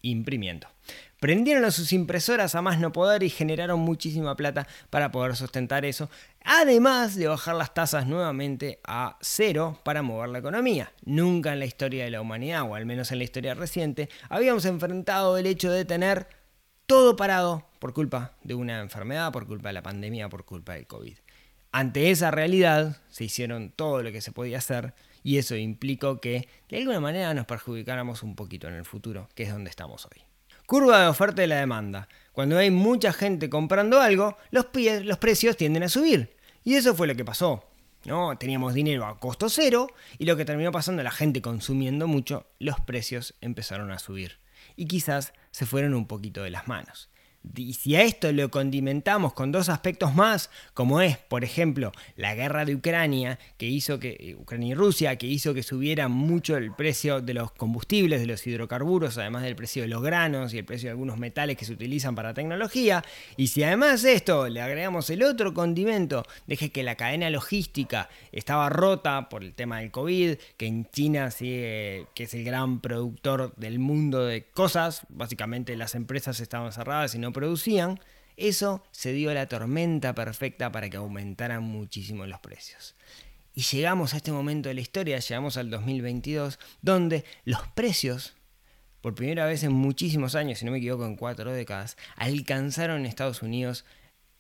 Imprimiendo. 0.03 0.67
Prendieron 1.25 1.65
a 1.65 1.71
sus 1.71 1.95
impresoras 1.95 2.55
a 2.55 2.61
más 2.61 2.79
no 2.79 2.93
poder 2.93 3.23
y 3.23 3.31
generaron 3.31 3.81
muchísima 3.81 4.37
plata 4.37 4.69
para 4.91 5.11
poder 5.11 5.35
sustentar 5.37 5.87
eso, 5.87 6.11
además 6.45 7.15
de 7.17 7.29
bajar 7.29 7.55
las 7.55 7.73
tasas 7.73 8.07
nuevamente 8.07 8.79
a 8.85 9.17
cero 9.23 9.81
para 9.85 10.03
mover 10.03 10.29
la 10.29 10.41
economía. 10.41 10.93
Nunca 11.07 11.55
en 11.55 11.61
la 11.61 11.65
historia 11.65 12.05
de 12.05 12.11
la 12.11 12.21
humanidad, 12.21 12.65
o 12.65 12.75
al 12.75 12.85
menos 12.85 13.11
en 13.11 13.17
la 13.17 13.25
historia 13.25 13.55
reciente, 13.55 14.11
habíamos 14.29 14.67
enfrentado 14.67 15.39
el 15.39 15.47
hecho 15.47 15.73
de 15.73 15.87
tener 15.87 16.29
todo 16.85 17.17
parado 17.17 17.67
por 17.79 17.95
culpa 17.95 18.35
de 18.43 18.55
una 18.55 18.83
enfermedad, 18.83 19.33
por 19.33 19.47
culpa 19.47 19.71
de 19.71 19.73
la 19.73 19.83
pandemia, 19.83 20.29
por 20.29 20.45
culpa 20.45 20.75
del 20.75 20.87
COVID. 20.87 21.17
Ante 21.73 22.11
esa 22.11 22.33
realidad 22.33 22.99
se 23.09 23.25
hicieron 23.25 23.71
todo 23.71 24.03
lo 24.03 24.13
que 24.13 24.21
se 24.21 24.33
podía 24.33 24.59
hacer 24.59 24.93
y 25.23 25.39
eso 25.39 25.57
implicó 25.57 26.21
que 26.21 26.49
de 26.69 26.77
alguna 26.77 27.01
manera 27.01 27.33
nos 27.33 27.47
perjudicáramos 27.47 28.23
un 28.23 28.37
poquito 28.37 28.69
en 28.69 28.75
el 28.75 28.85
futuro, 28.85 29.31
que 29.35 29.45
es 29.45 29.51
donde 29.51 29.71
estamos 29.71 30.05
hoy. 30.05 30.34
Curva 30.67 31.03
de 31.03 31.09
oferta 31.09 31.45
y 31.45 31.47
la 31.47 31.57
demanda. 31.57 32.09
Cuando 32.33 32.59
hay 32.59 32.71
mucha 32.71 33.13
gente 33.13 33.49
comprando 33.51 34.01
algo, 34.01 34.37
los, 34.51 34.67
los 35.03 35.19
precios 35.19 35.57
tienden 35.57 35.83
a 35.83 35.89
subir. 35.89 36.37
Y 36.65 36.75
eso 36.75 36.95
fue 36.95 37.07
lo 37.07 37.15
que 37.15 37.25
pasó. 37.25 37.65
¿no? 38.05 38.37
Teníamos 38.37 38.75
dinero 38.75 39.07
a 39.07 39.19
costo 39.19 39.49
cero 39.49 39.89
y 40.19 40.25
lo 40.25 40.37
que 40.37 40.45
terminó 40.45 40.73
pasando, 40.73 41.03
la 41.03 41.11
gente 41.11 41.43
consumiendo 41.43 42.07
mucho, 42.07 42.47
los 42.59 42.81
precios 42.81 43.35
empezaron 43.41 43.91
a 43.91 43.99
subir. 43.99 44.39
Y 44.77 44.87
quizás 44.87 45.33
se 45.51 45.67
fueron 45.67 45.95
un 45.95 46.07
poquito 46.07 46.43
de 46.43 46.51
las 46.51 46.69
manos. 46.69 47.09
Y 47.57 47.75
si 47.75 47.95
a 47.95 48.03
esto 48.03 48.33
lo 48.33 48.51
condimentamos 48.51 49.35
con 49.35 49.53
dos 49.53 49.69
aspectos 49.69 50.15
más, 50.15 50.51
como 50.73 51.01
es, 51.01 51.19
por 51.19 51.45
ejemplo, 51.45 51.93
la 52.17 52.35
guerra 52.35 52.65
de 52.65 52.75
Ucrania, 52.75 53.39
que 53.59 53.67
hizo 53.67 53.99
que 53.99 54.17
eh, 54.19 54.35
Ucrania 54.35 54.73
y 54.73 54.75
Rusia, 54.75 55.17
que 55.17 55.27
hizo 55.27 55.53
que 55.53 55.63
subiera 55.63 56.09
mucho 56.09 56.57
el 56.57 56.73
precio 56.73 57.21
de 57.21 57.35
los 57.35 57.53
combustibles, 57.53 58.21
de 58.21 58.27
los 58.27 58.47
hidrocarburos, 58.47 59.19
además 59.19 59.43
del 59.43 59.57
precio 59.57 59.83
de 59.83 59.89
los 59.89 60.03
granos 60.03 60.55
y 60.55 60.59
el 60.59 60.65
precio 60.65 60.89
de 60.89 60.93
algunos 60.93 61.19
metales 61.19 61.57
que 61.57 61.65
se 61.65 61.73
utilizan 61.73 62.15
para 62.15 62.35
tecnología, 62.35 63.05
y 63.37 63.49
si 63.49 63.63
además 63.63 64.03
de 64.03 64.15
esto 64.15 64.49
le 64.49 64.63
agregamos 64.63 65.11
el 65.11 65.23
otro 65.23 65.53
condimento, 65.53 66.25
deje 66.47 66.71
que 66.71 66.83
la 66.83 66.97
cadena 66.97 67.29
logística 67.31 68.09
estaba 68.33 68.71
rota 68.71 69.29
por 69.29 69.45
el 69.45 69.53
tema 69.53 69.81
del 69.81 69.91
COVID, 69.91 70.37
que 70.57 70.67
en 70.67 70.91
China 70.91 71.31
sigue, 71.31 72.07
que 72.15 72.25
es 72.25 72.35
el 72.35 72.45
gran 72.45 72.81
productor 72.81 73.55
del 73.57 73.79
mundo 73.79 74.25
de 74.25 74.45
cosas, 74.45 75.03
básicamente 75.09 75.77
las 75.77 75.95
empresas 75.95 76.41
estaban 76.41 76.73
cerradas 76.73 77.15
y 77.15 77.19
no 77.19 77.34
producían, 77.35 78.01
eso 78.39 78.83
se 78.91 79.13
dio 79.13 79.35
la 79.35 79.47
tormenta 79.47 80.15
perfecta 80.15 80.73
para 80.73 80.89
que 80.89 80.97
aumentaran 80.97 81.63
muchísimo 81.63 82.27
los 82.27 82.41
precios. 82.41 82.97
Y 83.55 83.61
llegamos 83.61 84.15
a 84.15 84.17
este 84.17 84.33
momento 84.33 84.71
de 84.71 84.75
la 84.75 84.81
historia, 84.81 85.19
llegamos 85.19 85.59
al 85.59 85.69
2022, 85.69 86.59
donde 86.81 87.25
los 87.45 87.61
precios, 87.69 88.35
por 89.03 89.15
primera 89.15 89.45
vez 89.47 89.63
en 89.63 89.73
muchísimos 89.73 90.35
años, 90.35 90.59
si 90.59 90.65
no 90.65 90.73
me 90.73 90.79
equivoco 90.79 91.05
en 91.07 91.17
cuatro 91.17 91.53
décadas, 91.53 91.99
alcanzaron 92.17 93.01
en 93.01 93.07
Estados 93.07 93.43
Unidos 93.43 93.85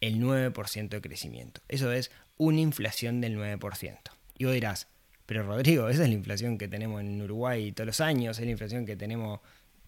el 0.00 0.20
9% 0.20 0.88
de 0.88 1.00
crecimiento. 1.00 1.60
Eso 1.68 1.92
es 1.92 2.10
una 2.36 2.60
inflación 2.60 3.20
del 3.20 3.36
9%. 3.36 3.98
Y 4.36 4.46
vos 4.46 4.54
dirás, 4.54 4.88
pero 5.26 5.44
Rodrigo, 5.44 5.88
esa 5.88 6.02
es 6.02 6.08
la 6.08 6.14
inflación 6.14 6.58
que 6.58 6.68
tenemos 6.68 7.00
en 7.00 7.22
Uruguay 7.22 7.70
todos 7.72 7.86
los 7.86 8.00
años, 8.00 8.38
es 8.38 8.44
la 8.44 8.50
inflación 8.50 8.84
que 8.84 8.96
tenemos 8.96 9.40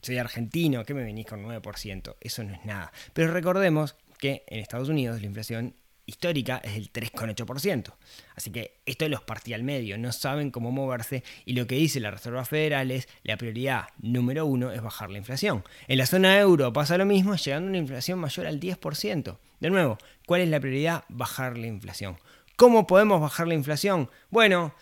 soy 0.06 0.18
argentino, 0.18 0.84
¿qué 0.84 0.94
me 0.94 1.04
venís 1.04 1.26
con 1.26 1.44
9%? 1.44 2.16
Eso 2.20 2.44
no 2.44 2.54
es 2.54 2.64
nada. 2.64 2.92
Pero 3.12 3.32
recordemos 3.32 3.96
que 4.18 4.44
en 4.46 4.60
Estados 4.60 4.88
Unidos 4.88 5.20
la 5.20 5.26
inflación 5.26 5.74
histórica 6.06 6.60
es 6.62 6.74
del 6.74 6.92
3,8%. 6.92 7.92
Así 8.36 8.50
que 8.50 8.78
esto 8.86 9.08
los 9.08 9.22
partía 9.22 9.56
al 9.56 9.64
medio, 9.64 9.98
no 9.98 10.12
saben 10.12 10.50
cómo 10.50 10.70
moverse 10.70 11.24
y 11.44 11.54
lo 11.54 11.66
que 11.66 11.74
dice 11.74 11.98
la 12.00 12.12
Reserva 12.12 12.44
Federal 12.44 12.90
es 12.92 13.08
la 13.24 13.36
prioridad 13.36 13.86
número 13.98 14.46
uno 14.46 14.70
es 14.70 14.80
bajar 14.80 15.10
la 15.10 15.18
inflación. 15.18 15.64
En 15.88 15.98
la 15.98 16.06
zona 16.06 16.38
euro 16.38 16.72
pasa 16.72 16.96
lo 16.96 17.04
mismo, 17.04 17.34
llegando 17.34 17.66
a 17.66 17.70
una 17.70 17.78
inflación 17.78 18.20
mayor 18.20 18.46
al 18.46 18.60
10%. 18.60 19.38
De 19.58 19.70
nuevo, 19.70 19.98
¿cuál 20.26 20.42
es 20.42 20.48
la 20.48 20.60
prioridad? 20.60 21.04
Bajar 21.08 21.58
la 21.58 21.66
inflación. 21.66 22.16
¿Cómo 22.54 22.86
podemos 22.86 23.20
bajar 23.20 23.48
la 23.48 23.54
inflación? 23.54 24.08
Bueno, 24.30 24.74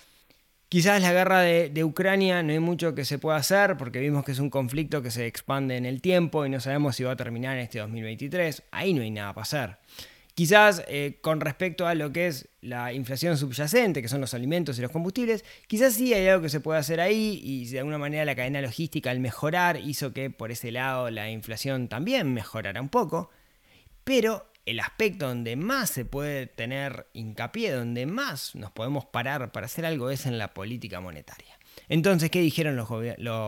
Quizás 0.75 1.01
la 1.01 1.13
guerra 1.13 1.43
de, 1.43 1.85
Ucrania 1.85 2.43
no 2.43 2.51
hay 2.53 2.59
mucho 2.59 2.97
que 2.97 3.05
se 3.05 3.21
pueda 3.21 3.37
hacer 3.37 3.77
porque 3.77 4.01
vimos 4.01 4.25
que 4.25 4.33
es 4.33 4.41
un 4.41 4.51
conflicto 4.51 5.03
que 5.03 5.13
se 5.13 5.25
expande 5.25 5.77
en 5.77 5.87
el 5.87 6.01
tiempo 6.01 6.45
y 6.45 6.51
no 6.51 6.59
sabemos 6.59 6.97
si 6.97 7.05
va 7.05 7.13
a 7.13 7.17
terminar 7.17 7.57
en 7.57 7.63
este 7.63 7.79
2023. 7.79 8.65
Ahí 8.73 8.93
no 8.93 9.03
hay 9.03 9.13
nada 9.13 9.33
para 9.35 9.43
hacer. 9.45 9.77
Quizás 10.35 10.83
eh, 10.89 11.19
con 11.21 11.41
respecto 11.41 11.87
a 11.87 11.95
lo 11.95 12.11
que 12.11 12.27
es 12.27 12.49
la 12.61 12.93
inflación 12.93 13.39
subyacente, 13.39 14.03
que 14.03 14.09
son 14.09 14.21
los 14.21 14.35
alimentos 14.35 14.77
y 14.77 14.83
los 14.83 14.91
combustibles, 14.91 15.45
quizás 15.69 15.95
sí 15.95 16.13
hay 16.13 16.27
algo 16.27 16.43
que 16.43 16.49
se 16.49 16.59
puede 16.59 16.81
hacer 16.81 17.01
ahí 17.01 17.41
y 17.45 17.69
de 17.69 17.79
alguna 17.79 17.99
manera 17.99 18.25
la 18.25 18.35
cadena 18.35 18.61
logística 18.61 19.13
al 19.13 19.21
mejorar 19.21 19.77
hizo 19.77 20.13
que 20.13 20.29
por 20.29 20.51
ese 20.51 20.73
lado 20.73 21.09
la 21.09 21.31
inflación 21.31 21.87
también 21.87 22.35
mejorara 22.35 22.81
un 22.81 22.89
poco, 22.89 23.31
pero 24.03 24.45
el 24.67 24.81
aspecto 24.81 25.29
donde 25.29 25.57
más 25.57 25.91
se 25.91 26.05
puede 26.05 26.47
tener 26.47 27.09
hincapié, 27.13 27.73
donde 27.73 28.07
más 28.07 28.55
nos 28.55 28.71
podemos 28.73 29.05
parar 29.05 29.53
para 29.53 29.67
hacer 29.67 29.85
algo 29.85 30.11
es 30.11 30.27
en 30.27 30.39
la 30.39 30.55
política 30.55 31.01
monetaria. 31.01 31.59
Entonces, 31.89 32.31
¿qué 32.31 32.41
dijeron 32.41 32.77
los, 32.77 32.89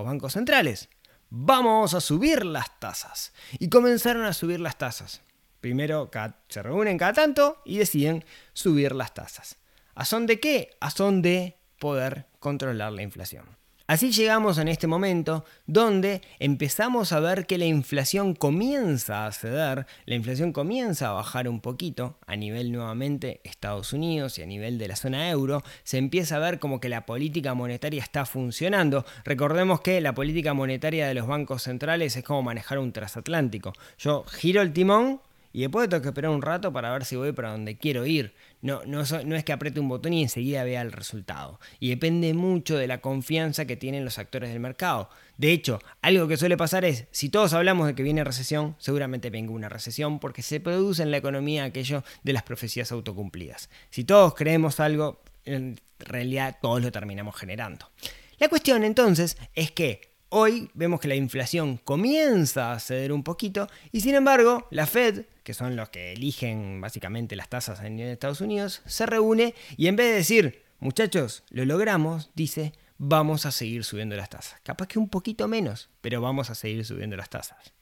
bancos 0.05 0.35
centrales? 0.35 0.89
Vamos 1.31 1.95
a 1.95 2.01
subir 2.01 2.45
las 2.45 2.79
tasas. 2.79 3.33
Y 3.59 3.69
comenzaron 3.69 4.25
a 4.25 4.33
subir 4.33 4.61
las 4.61 4.79
tasas. 4.79 5.23
Primero 5.61 6.11
se 6.49 6.63
reúnen 6.63 6.99
cada 6.99 7.15
tanto 7.15 7.63
y 7.65 7.79
deciden 7.79 8.25
subir 8.53 8.95
las 8.95 9.15
tasas. 9.15 9.59
¿A 9.95 10.05
son 10.05 10.27
de 10.27 10.39
qué? 10.39 10.77
A 10.81 10.91
son 10.91 11.23
de 11.23 11.57
poder 11.79 12.27
controlar 12.39 12.93
la 12.93 13.03
inflación. 13.03 13.57
Así 13.89 14.11
llegamos 14.11 14.59
en 14.59 14.67
este 14.67 14.89
momento 14.89 15.45
donde 15.69 16.21
empezamos 16.41 17.13
a 17.13 17.21
ver 17.21 17.47
que 17.47 17.57
la 17.57 17.67
inflación 17.67 18.35
comienza 18.35 19.27
a 19.27 19.33
ceder, 19.33 19.87
la 20.07 20.17
inflación 20.17 20.53
comienza 20.53 21.11
a 21.11 21.13
bajar 21.13 21.49
un 21.49 21.61
poquito 21.61 22.19
a 22.27 22.35
nivel 22.35 22.73
nuevamente 22.73 23.41
Estados 23.45 23.93
Unidos 23.93 24.39
y 24.39 24.43
a 24.43 24.47
nivel 24.47 24.79
de 24.79 24.89
la 24.89 24.97
zona 24.97 25.31
euro, 25.31 25.63
se 25.85 25.99
empieza 25.99 26.35
a 26.35 26.41
ver 26.41 26.59
como 26.59 26.81
que 26.81 26.89
la 26.89 27.07
política 27.07 27.55
monetaria 27.55 28.03
está 28.03 28.27
funcionando. 28.27 29.07
Recordemos 29.25 29.83
que 29.83 30.01
la 30.01 30.15
política 30.15 30.53
monetaria 30.53 31.07
de 31.07 31.15
los 31.15 31.29
bancos 31.29 31.63
centrales 31.63 32.17
es 32.17 32.25
como 32.25 32.43
manejar 32.43 32.81
un 32.81 32.91
transatlántico. 32.91 33.73
Yo 33.99 34.25
giro 34.25 34.63
el 34.63 34.73
timón 34.73 35.21
y 35.57 35.63
después 35.63 35.89
tengo 35.89 36.03
que 36.03 36.09
esperar 36.09 36.31
un 36.31 36.43
rato 36.43 36.71
para 36.71 36.93
ver 36.93 37.07
si 37.07 37.17
voy 37.17 37.33
para 37.33 37.53
donde 37.53 37.79
quiero 37.79 38.05
ir. 38.05 38.35
No, 38.61 38.83
no, 38.85 39.05
no, 39.25 39.37
es 39.37 39.43
que 39.43 39.55
apriete 39.55 39.81
un 39.81 39.89
botón 39.89 40.13
y 40.13 40.23
enseguida 40.23 40.63
vea 40.65 40.83
el 40.83 40.93
resultado. 40.93 41.59
Y 41.81 41.89
depende 41.89 42.35
mucho 42.35 42.77
de 42.77 42.87
la 42.87 43.01
confianza 43.01 43.65
que 43.65 43.75
tienen 43.75 44.05
los 44.05 44.19
actores 44.19 44.51
del 44.51 44.61
mercado. 44.61 45.09
De 45.39 45.53
hecho, 45.53 45.81
algo 46.03 46.29
que 46.29 46.37
suele 46.37 46.59
pasar 46.59 46.85
es, 46.85 47.07
si 47.11 47.31
todos 47.31 47.55
hablamos 47.55 47.87
de 47.87 47.95
que 47.95 48.03
viene 48.03 48.23
recesión, 48.23 48.77
seguramente 48.77 49.31
venga 49.31 49.51
una 49.51 49.71
recesión 49.71 50.19
porque 50.19 50.43
se 50.43 50.61
produce 50.61 51.03
en 51.03 51.11
la 51.11 51.17
economía 51.17 51.65
aquello 51.65 52.05
de 52.23 52.35
las 52.35 52.43
profecías 52.43 52.93
autocumplidas. 52.93 53.71
Si 53.89 54.05
todos 54.05 54.35
creemos 54.35 54.79
algo, 54.79 55.23
en 55.47 55.81
realidad 55.99 56.59
todos 56.61 56.83
lo 56.83 56.93
terminamos 56.93 57.35
generando. 57.35 57.91
La 58.37 58.51
cuestión 58.51 58.85
entonces 58.85 59.39
es 59.55 59.71
que 59.71 60.16
Hoy 60.39 60.71
vemos 60.75 61.01
que 61.01 61.09
la 61.09 61.15
inflación 61.15 61.79
comienza 61.79 62.73
a 62.73 62.79
ceder 62.79 63.11
un 63.11 63.23
poquito 63.23 63.69
y 63.91 64.03
sin 64.03 64.15
embargo 64.15 64.69
la 64.71 64.85
Fed, 64.85 65.25
que 65.43 65.55
son 65.55 65.77
los 65.77 65.89
que 65.89 66.13
eligen 66.13 66.79
básicamente 66.79 67.37
las 67.37 67.49
tasas 67.49 67.81
en 67.81 67.99
Estados 68.01 68.43
Unidos, 68.43 68.83
se 68.85 69.07
reúne 69.07 69.55
y 69.79 69.87
en 69.87 69.97
vez 69.97 70.09
de 70.11 70.17
decir, 70.17 70.63
muchachos, 70.79 71.43
lo 71.49 71.65
logramos, 71.65 72.33
dice, 72.35 72.75
vamos 72.99 73.47
a 73.47 73.51
seguir 73.51 73.83
subiendo 73.83 74.15
las 74.15 74.29
tasas. 74.29 74.61
Capaz 74.63 74.89
que 74.89 74.99
un 74.99 75.09
poquito 75.09 75.49
menos, 75.49 75.89
pero 76.03 76.21
vamos 76.21 76.51
a 76.51 76.55
seguir 76.55 76.85
subiendo 76.85 77.17
las 77.17 77.31
tasas. 77.31 77.73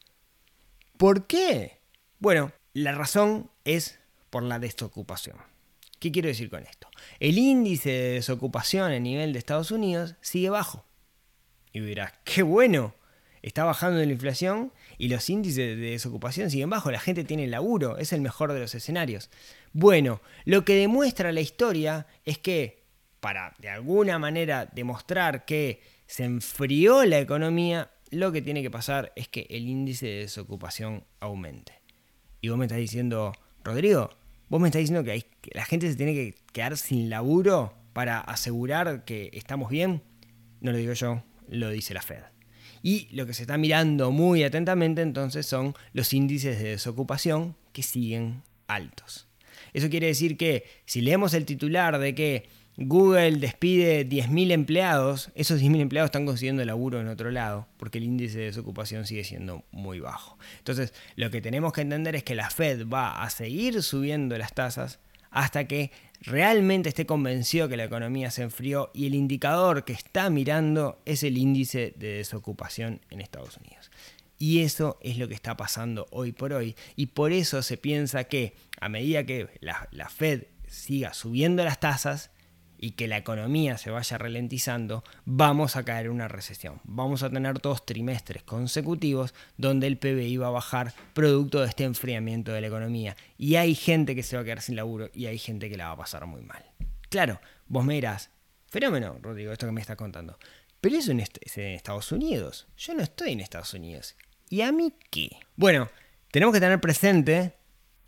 ¿Por 0.97 1.27
qué? 1.27 1.81
Bueno, 2.21 2.53
la 2.73 2.93
razón 2.93 3.51
es 3.65 3.99
por 4.31 4.45
la 4.45 4.61
desocupación. 4.61 5.39
¿Qué 5.99 6.13
quiero 6.13 6.29
decir 6.29 6.51
con 6.51 6.63
esto? 6.63 6.87
El 7.19 7.37
índice 7.37 7.91
de 7.91 8.11
desocupación 8.11 8.93
a 8.93 9.01
nivel 9.01 9.33
de 9.33 9.41
Estados 9.41 9.73
Unidos 9.73 10.15
sigue 10.21 10.51
bajo. 10.51 10.85
Y 11.75 11.81
dirás, 11.81 12.13
qué 12.23 12.45
bueno, 12.45 12.95
está 13.43 13.65
bajando 13.65 13.99
la 13.99 14.11
inflación 14.11 14.73
y 14.97 15.09
los 15.09 15.29
índices 15.29 15.77
de 15.77 15.91
desocupación 15.91 16.49
siguen 16.49 16.71
bajos, 16.71 16.93
la 16.93 17.01
gente 17.01 17.25
tiene 17.25 17.49
laburo, 17.49 17.99
es 17.99 18.13
el 18.13 18.21
mejor 18.21 18.53
de 18.53 18.61
los 18.61 18.75
escenarios. 18.77 19.29
Bueno, 19.73 20.23
lo 20.45 20.65
que 20.65 20.77
demuestra 20.77 21.33
la 21.33 21.41
historia 21.41 22.07
es 22.25 22.39
que 22.39 22.85
para 23.19 23.55
de 23.59 23.71
alguna 23.71 24.21
manera 24.21 24.67
demostrar 24.73 25.45
que 25.45 25.83
se 26.07 26.23
enfrió 26.23 27.05
la 27.05 27.19
economía, 27.19 27.91
lo 28.11 28.31
que 28.31 28.41
tiene 28.41 28.63
que 28.63 28.71
pasar 28.71 29.13
es 29.17 29.27
que 29.27 29.49
el 29.51 29.67
índice 29.67 30.07
de 30.07 30.19
desocupación 30.21 31.03
aumente. 31.19 31.73
Y 32.41 32.51
vos 32.51 32.59
me 32.59 32.67
estás 32.67 32.79
diciendo, 32.79 33.33
Rodrigo, 33.65 34.11
vos 34.49 34.61
me 34.61 34.69
estás 34.69 34.79
diciendo 34.79 35.03
que, 35.03 35.21
que 35.41 35.51
la 35.55 35.65
gente 35.65 35.91
se 35.91 35.97
tiene 35.97 36.15
que 36.15 36.37
quedar 36.53 36.77
sin 36.77 37.11
laburo 37.11 37.75
para 37.93 38.21
asegurar 38.21 39.05
que 39.05 39.31
estamos 39.33 39.71
bien. 39.71 40.03
No 40.61 40.71
lo 40.71 40.79
digo 40.79 40.93
yo, 40.93 41.23
lo 41.49 41.71
dice 41.71 41.95
la 41.95 42.03
Fed. 42.03 42.23
Y 42.83 43.09
lo 43.13 43.27
que 43.27 43.35
se 43.35 43.43
está 43.43 43.57
mirando 43.57 44.11
muy 44.11 44.43
atentamente 44.45 45.03
entonces 45.03 45.47
son 45.47 45.75
los 45.93 46.13
índices 46.13 46.59
de 46.59 46.71
desocupación 46.71 47.57
que 47.73 47.83
siguen 47.83 48.43
altos. 48.67 49.27
Eso 49.73 49.89
quiere 49.89 50.07
decir 50.07 50.37
que 50.37 50.65
si 50.85 51.01
leemos 51.01 51.35
el 51.35 51.47
titular 51.47 51.99
de 51.99 52.15
que 52.15 52.49
Google 52.77 53.37
despide 53.37 54.09
10.000 54.09 54.51
empleados, 54.51 55.31
esos 55.37 55.61
10.000 55.61 55.81
empleados 55.81 56.09
están 56.09 56.27
consiguiendo 56.27 56.65
laburo 56.65 57.01
en 57.01 57.09
otro 57.09 57.31
lado, 57.31 57.69
porque 57.77 57.99
el 57.99 58.05
índice 58.05 58.39
de 58.39 58.45
desocupación 58.47 59.07
sigue 59.07 59.23
siendo 59.23 59.65
muy 59.71 60.01
bajo. 60.01 60.37
Entonces, 60.59 60.93
lo 61.15 61.31
que 61.31 61.41
tenemos 61.41 61.73
que 61.73 61.83
entender 61.83 62.17
es 62.17 62.25
que 62.25 62.35
la 62.35 62.51
Fed 62.51 62.89
va 62.89 63.23
a 63.23 63.31
seguir 63.31 63.83
subiendo 63.83 64.37
las 64.37 64.55
tasas 64.55 64.99
hasta 65.35 65.67
que 65.67 65.91
realmente 66.23 66.89
esté 66.89 67.07
convencido 67.07 67.69
que 67.69 67.77
la 67.77 67.85
economía 67.85 68.31
se 68.31 68.43
enfrió 68.43 68.91
y 68.95 69.07
el 69.07 69.17
indicador 69.17 69.85
que 69.85 69.93
está 69.93 70.31
mirando 70.31 71.03
es 71.05 71.25
el 71.25 71.37
índice 71.37 71.93
de 71.97 72.15
desocupación 72.15 73.01
en 73.11 73.21
Estados 73.21 73.57
Unidos. 73.57 73.91
Y 74.39 74.61
eso 74.61 74.97
es 75.03 75.19
lo 75.19 75.27
que 75.27 75.35
está 75.35 75.57
pasando 75.57 76.07
hoy 76.13 76.31
por 76.31 76.53
hoy. 76.53 76.77
Y 76.95 77.07
por 77.07 77.33
eso 77.33 77.63
se 77.63 77.77
piensa 77.77 78.25
que 78.25 78.55
a 78.81 78.89
medida 78.89 79.25
que 79.25 79.49
la, 79.61 79.89
la 79.91 80.09
Fed 80.09 80.45
siga 80.69 81.13
subiendo 81.15 81.65
las 81.65 81.81
tasas, 81.81 82.31
y 82.79 82.93
que 82.93 83.09
la 83.09 83.17
economía 83.17 83.79
se 83.79 83.91
vaya 83.91 84.19
ralentizando, 84.19 85.05
vamos 85.25 85.77
a 85.77 85.85
caer 85.85 86.07
en 86.07 86.13
una 86.13 86.29
recesión. 86.29 86.81
Vamos 86.85 87.23
a 87.23 87.31
tener 87.31 87.61
dos 87.61 87.87
trimestres 87.87 88.43
consecutivos 88.43 89.35
donde 89.57 89.87
el 89.87 89.99
PBI 89.99 90.37
va 90.37 90.49
a 90.49 90.51
bajar 90.51 90.93
producto 91.13 91.61
de 91.61 91.69
este 91.69 91.85
enfriamiento 91.85 92.53
de 92.53 92.61
la 92.61 92.67
economía. 92.67 93.17
Y 93.39 93.57
hay 93.57 93.75
gente 93.75 94.15
que 94.15 94.23
se 94.23 94.37
va 94.37 94.43
a 94.43 94.45
quedar 94.45 94.61
sin 94.61 94.77
laburo 94.77 95.11
y 95.15 95.27
hay 95.27 95.39
gente 95.39 95.71
que 95.71 95.77
la 95.77 95.87
va 95.87 95.93
a 95.93 95.99
pasar 95.99 96.27
muy 96.27 96.43
mal. 96.43 96.65
Claro, 97.09 97.41
vos 97.67 97.85
me 97.85 97.95
dirás, 97.95 98.31
fenómeno, 98.69 99.19
Rodrigo, 99.23 99.53
esto 99.53 99.67
que 99.67 99.73
me 99.73 99.81
estás 99.81 99.97
contando. 99.97 100.39
Pero 100.81 100.97
eso 100.97 101.13
es 101.13 101.57
en 101.59 101.65
Estados 101.73 102.13
Unidos. 102.13 102.67
Yo 102.77 102.95
no 102.95 103.03
estoy 103.03 103.33
en 103.33 103.41
Estados 103.41 103.73
Unidos. 103.73 104.17
¿Y 104.51 104.61
a 104.61 104.71
mí 104.71 104.93
qué? 105.11 105.31
Bueno, 105.57 105.89
tenemos 106.31 106.53
que 106.53 106.61
tener 106.61 106.81
presente 106.81 107.55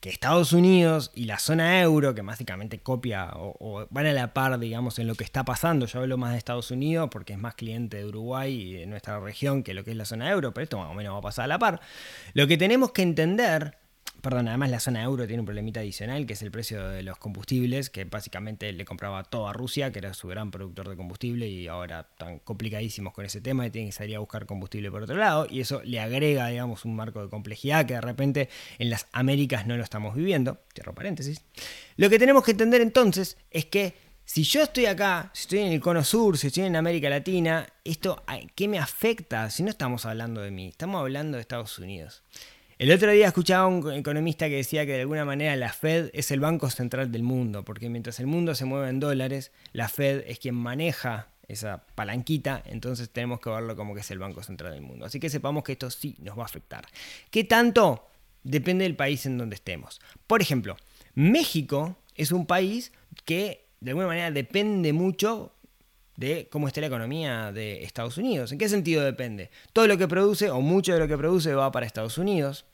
Estados 0.08 0.52
Unidos 0.52 1.10
y 1.14 1.24
la 1.24 1.38
zona 1.38 1.80
euro, 1.80 2.14
que 2.14 2.22
básicamente 2.22 2.80
copia 2.80 3.30
o, 3.34 3.86
van 3.90 4.06
a 4.06 4.12
la 4.12 4.32
par, 4.32 4.58
digamos, 4.58 4.98
en 4.98 5.06
lo 5.06 5.14
que 5.14 5.24
está 5.24 5.44
pasando. 5.44 5.86
Yo 5.86 6.00
hablo 6.00 6.16
más 6.18 6.32
de 6.32 6.38
Estados 6.38 6.70
Unidos 6.70 7.08
porque 7.10 7.34
es 7.34 7.38
más 7.38 7.54
cliente 7.54 7.98
de 7.98 8.06
Uruguay 8.06 8.54
y 8.54 8.72
de 8.74 8.86
nuestra 8.86 9.18
región 9.20 9.62
que 9.62 9.74
lo 9.74 9.84
que 9.84 9.92
es 9.92 9.96
la 9.96 10.04
zona 10.04 10.30
euro, 10.30 10.52
pero 10.52 10.64
esto 10.64 10.78
más 10.78 10.90
o 10.90 10.94
menos 10.94 11.14
va 11.14 11.18
a 11.18 11.22
pasar 11.22 11.44
a 11.46 11.48
la 11.48 11.58
par. 11.58 11.80
Lo 12.34 12.46
que 12.46 12.56
tenemos 12.56 12.92
que 12.92 13.02
entender 13.02 13.76
Perdón, 14.26 14.48
además 14.48 14.70
la 14.70 14.80
zona 14.80 15.04
euro 15.04 15.24
tiene 15.28 15.38
un 15.38 15.46
problemita 15.46 15.78
adicional, 15.78 16.26
que 16.26 16.32
es 16.32 16.42
el 16.42 16.50
precio 16.50 16.88
de 16.88 17.04
los 17.04 17.16
combustibles, 17.16 17.90
que 17.90 18.06
básicamente 18.06 18.72
le 18.72 18.84
compraba 18.84 19.22
todo 19.22 19.46
a 19.46 19.52
Rusia, 19.52 19.92
que 19.92 20.00
era 20.00 20.14
su 20.14 20.26
gran 20.26 20.50
productor 20.50 20.88
de 20.88 20.96
combustible, 20.96 21.46
y 21.46 21.68
ahora 21.68 22.08
están 22.10 22.40
complicadísimos 22.40 23.14
con 23.14 23.24
ese 23.24 23.40
tema 23.40 23.64
y 23.64 23.70
tienen 23.70 23.90
que 23.90 23.96
salir 23.96 24.16
a 24.16 24.18
buscar 24.18 24.44
combustible 24.44 24.90
por 24.90 25.04
otro 25.04 25.14
lado, 25.14 25.46
y 25.48 25.60
eso 25.60 25.80
le 25.84 26.00
agrega, 26.00 26.48
digamos, 26.48 26.84
un 26.84 26.96
marco 26.96 27.22
de 27.22 27.28
complejidad 27.28 27.86
que 27.86 27.94
de 27.94 28.00
repente 28.00 28.48
en 28.80 28.90
las 28.90 29.06
Américas 29.12 29.64
no 29.64 29.76
lo 29.76 29.84
estamos 29.84 30.16
viviendo. 30.16 30.58
Cierro 30.74 30.92
paréntesis. 30.92 31.42
Lo 31.96 32.10
que 32.10 32.18
tenemos 32.18 32.42
que 32.42 32.50
entender 32.50 32.80
entonces 32.80 33.36
es 33.52 33.66
que 33.66 33.94
si 34.24 34.42
yo 34.42 34.64
estoy 34.64 34.86
acá, 34.86 35.30
si 35.34 35.42
estoy 35.42 35.60
en 35.60 35.72
el 35.72 35.80
cono 35.80 36.02
sur, 36.02 36.36
si 36.36 36.48
estoy 36.48 36.64
en 36.64 36.74
América 36.74 37.08
Latina, 37.08 37.64
esto, 37.84 38.24
¿qué 38.56 38.66
me 38.66 38.80
afecta? 38.80 39.50
Si 39.50 39.62
no 39.62 39.70
estamos 39.70 40.04
hablando 40.04 40.40
de 40.40 40.50
mí, 40.50 40.66
estamos 40.66 41.00
hablando 41.00 41.36
de 41.36 41.42
Estados 41.42 41.78
Unidos. 41.78 42.24
El 42.78 42.92
otro 42.92 43.10
día 43.10 43.28
escuchaba 43.28 43.64
a 43.64 43.68
un 43.68 43.90
economista 43.90 44.50
que 44.50 44.56
decía 44.56 44.84
que 44.84 44.92
de 44.92 45.00
alguna 45.00 45.24
manera 45.24 45.56
la 45.56 45.72
Fed 45.72 46.10
es 46.12 46.30
el 46.30 46.40
banco 46.40 46.68
central 46.68 47.10
del 47.10 47.22
mundo, 47.22 47.64
porque 47.64 47.88
mientras 47.88 48.20
el 48.20 48.26
mundo 48.26 48.54
se 48.54 48.66
mueve 48.66 48.90
en 48.90 49.00
dólares, 49.00 49.50
la 49.72 49.88
Fed 49.88 50.24
es 50.26 50.38
quien 50.38 50.56
maneja 50.56 51.28
esa 51.48 51.86
palanquita, 51.94 52.62
entonces 52.66 53.08
tenemos 53.08 53.40
que 53.40 53.48
verlo 53.48 53.76
como 53.76 53.94
que 53.94 54.00
es 54.00 54.10
el 54.10 54.18
banco 54.18 54.42
central 54.42 54.74
del 54.74 54.82
mundo. 54.82 55.06
Así 55.06 55.18
que 55.18 55.30
sepamos 55.30 55.64
que 55.64 55.72
esto 55.72 55.88
sí 55.88 56.16
nos 56.20 56.36
va 56.36 56.42
a 56.42 56.44
afectar. 56.44 56.86
¿Qué 57.30 57.44
tanto? 57.44 58.06
Depende 58.42 58.84
del 58.84 58.94
país 58.94 59.24
en 59.24 59.38
donde 59.38 59.54
estemos. 59.54 59.98
Por 60.26 60.42
ejemplo, 60.42 60.76
México 61.14 61.96
es 62.14 62.30
un 62.30 62.44
país 62.44 62.92
que 63.24 63.64
de 63.80 63.92
alguna 63.92 64.08
manera 64.08 64.30
depende 64.30 64.92
mucho 64.92 65.54
de 66.16 66.48
cómo 66.50 66.68
esté 66.68 66.80
la 66.80 66.86
economía 66.88 67.52
de 67.52 67.84
Estados 67.84 68.18
Unidos. 68.18 68.52
¿En 68.52 68.58
qué 68.58 68.68
sentido 68.68 69.04
depende? 69.04 69.50
Todo 69.72 69.86
lo 69.86 69.98
que 69.98 70.08
produce 70.08 70.50
o 70.50 70.60
mucho 70.60 70.92
de 70.92 71.00
lo 71.00 71.08
que 71.08 71.18
produce 71.18 71.54
va 71.54 71.72
para 71.72 71.86
Estados 71.86 72.18
Unidos. 72.18 72.66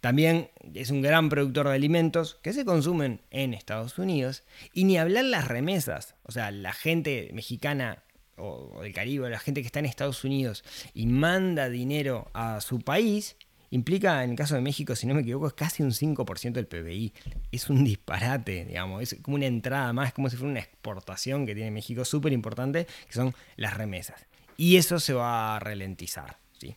También 0.00 0.50
es 0.74 0.90
un 0.90 1.02
gran 1.02 1.28
productor 1.28 1.68
de 1.68 1.74
alimentos 1.74 2.38
que 2.42 2.52
se 2.52 2.64
consumen 2.64 3.20
en 3.30 3.54
Estados 3.54 3.98
Unidos. 3.98 4.44
Y 4.72 4.84
ni 4.84 4.98
hablar 4.98 5.24
las 5.24 5.48
remesas. 5.48 6.14
O 6.24 6.32
sea, 6.32 6.50
la 6.50 6.72
gente 6.72 7.30
mexicana 7.32 8.02
o 8.36 8.82
del 8.82 8.94
Caribe, 8.94 9.28
la 9.30 9.38
gente 9.38 9.60
que 9.60 9.66
está 9.66 9.80
en 9.80 9.86
Estados 9.86 10.24
Unidos 10.24 10.64
y 10.94 11.06
manda 11.06 11.68
dinero 11.68 12.30
a 12.34 12.60
su 12.60 12.80
país, 12.80 13.36
implica, 13.70 14.24
en 14.24 14.30
el 14.30 14.36
caso 14.36 14.54
de 14.54 14.60
México, 14.60 14.96
si 14.96 15.06
no 15.06 15.14
me 15.14 15.20
equivoco, 15.20 15.46
es 15.46 15.52
casi 15.52 15.82
un 15.82 15.90
5% 15.90 16.52
del 16.52 16.66
PBI. 16.66 17.12
Es 17.52 17.68
un 17.70 17.84
disparate, 17.84 18.64
digamos, 18.64 19.02
es 19.02 19.16
como 19.22 19.36
una 19.36 19.46
entrada 19.46 19.92
más, 19.92 20.12
como 20.12 20.30
si 20.30 20.36
fuera 20.36 20.50
una 20.50 20.60
exportación 20.60 21.46
que 21.46 21.54
tiene 21.54 21.70
México 21.70 22.04
súper 22.04 22.32
importante, 22.32 22.86
que 23.06 23.12
son 23.12 23.34
las 23.56 23.76
remesas. 23.76 24.26
Y 24.56 24.76
eso 24.76 24.98
se 24.98 25.12
va 25.12 25.56
a 25.56 25.60
ralentizar. 25.60 26.38
¿sí? 26.58 26.74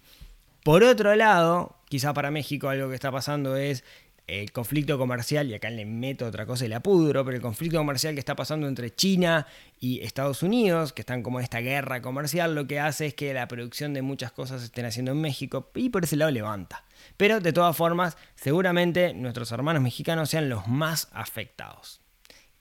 Por 0.64 0.84
otro 0.84 1.16
lado, 1.16 1.78
quizá 1.90 2.14
para 2.14 2.30
México 2.30 2.70
algo 2.70 2.90
que 2.90 2.96
está 2.96 3.12
pasando 3.12 3.56
es 3.56 3.84
el 4.28 4.51
conflicto 4.51 4.98
comercial, 4.98 5.50
y 5.50 5.54
acá 5.54 5.70
le 5.70 5.86
meto 5.86 6.25
otra 6.25 6.46
cosa 6.46 6.66
y 6.66 6.68
la 6.68 6.80
pudro, 6.80 7.25
pero 7.25 7.36
el 7.36 7.42
conflicto 7.42 7.78
comercial 7.78 8.13
que 8.13 8.20
está 8.20 8.36
pasando 8.36 8.68
entre 8.68 8.94
China 8.94 9.46
y 9.80 10.01
Estados 10.01 10.44
Unidos, 10.44 10.94
que 10.94 11.01
están 11.01 11.24
como 11.24 11.40
en 11.40 11.44
esta 11.44 11.60
guerra 11.60 12.01
comercial, 12.01 12.56
lo 12.56 12.68
que 12.68 12.80
hace 12.80 13.08
es 13.08 13.13
que 13.13 13.34
la 13.34 13.48
producción 13.48 13.94
de 13.94 14.01
muchas 14.01 14.32
cosas 14.32 14.62
se 14.62 14.68
estén 14.68 14.86
haciendo 14.86 15.12
en 15.12 15.22
México 15.22 15.70
y 15.75 15.90
por 15.90 16.04
ese 16.04 16.16
lado 16.16 16.32
levanta. 16.32 16.86
Pero 17.18 17.40
de 17.40 17.51
todas 17.51 17.75
formas, 17.75 18.18
seguramente 18.36 19.13
nuestros 19.13 19.51
hermanos 19.51 19.82
mexicanos 19.82 20.30
sean 20.30 20.50
los 20.50 20.68
más 20.68 21.10
afectados. 21.12 22.01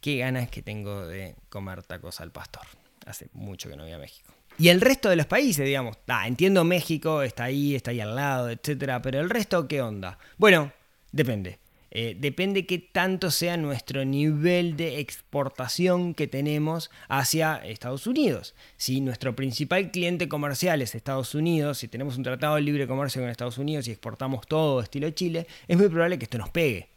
Qué 0.00 0.16
ganas 0.18 0.50
que 0.50 0.62
tengo 0.62 1.06
de 1.06 1.36
comer 1.50 1.82
tacos 1.82 2.20
al 2.20 2.32
pastor. 2.32 2.66
Hace 3.06 3.28
mucho 3.32 3.68
que 3.68 3.76
no 3.76 3.84
voy 3.84 3.92
a 3.92 3.98
México. 3.98 4.32
Y 4.58 4.68
el 4.68 4.80
resto 4.80 5.08
de 5.08 5.16
los 5.16 5.26
países, 5.26 5.64
digamos, 5.64 5.96
entiendo 6.26 6.64
México, 6.64 7.22
está 7.22 7.44
ahí, 7.44 7.74
está 7.74 7.92
ahí 7.92 8.00
al 8.00 8.14
lado, 8.14 8.50
etcétera, 8.50 9.00
pero 9.00 9.20
el 9.20 9.30
resto, 9.30 9.66
¿qué 9.66 9.80
onda? 9.80 10.18
Bueno, 10.36 10.72
Depende. 11.12 11.58
Eh, 11.92 12.16
depende 12.16 12.66
qué 12.66 12.78
tanto 12.78 13.32
sea 13.32 13.56
nuestro 13.56 14.04
nivel 14.04 14.76
de 14.76 15.00
exportación 15.00 16.14
que 16.14 16.28
tenemos 16.28 16.90
hacia 17.08 17.56
Estados 17.56 18.06
Unidos. 18.06 18.54
Si 18.76 19.00
nuestro 19.00 19.34
principal 19.34 19.90
cliente 19.90 20.28
comercial 20.28 20.82
es 20.82 20.94
Estados 20.94 21.34
Unidos, 21.34 21.78
si 21.78 21.88
tenemos 21.88 22.16
un 22.16 22.22
tratado 22.22 22.54
de 22.54 22.62
libre 22.62 22.86
comercio 22.86 23.20
con 23.20 23.28
Estados 23.28 23.58
Unidos 23.58 23.88
y 23.88 23.90
exportamos 23.90 24.46
todo 24.46 24.80
estilo 24.80 25.10
Chile, 25.10 25.48
es 25.66 25.76
muy 25.76 25.88
probable 25.88 26.18
que 26.18 26.26
esto 26.26 26.38
nos 26.38 26.50
pegue. 26.50 26.88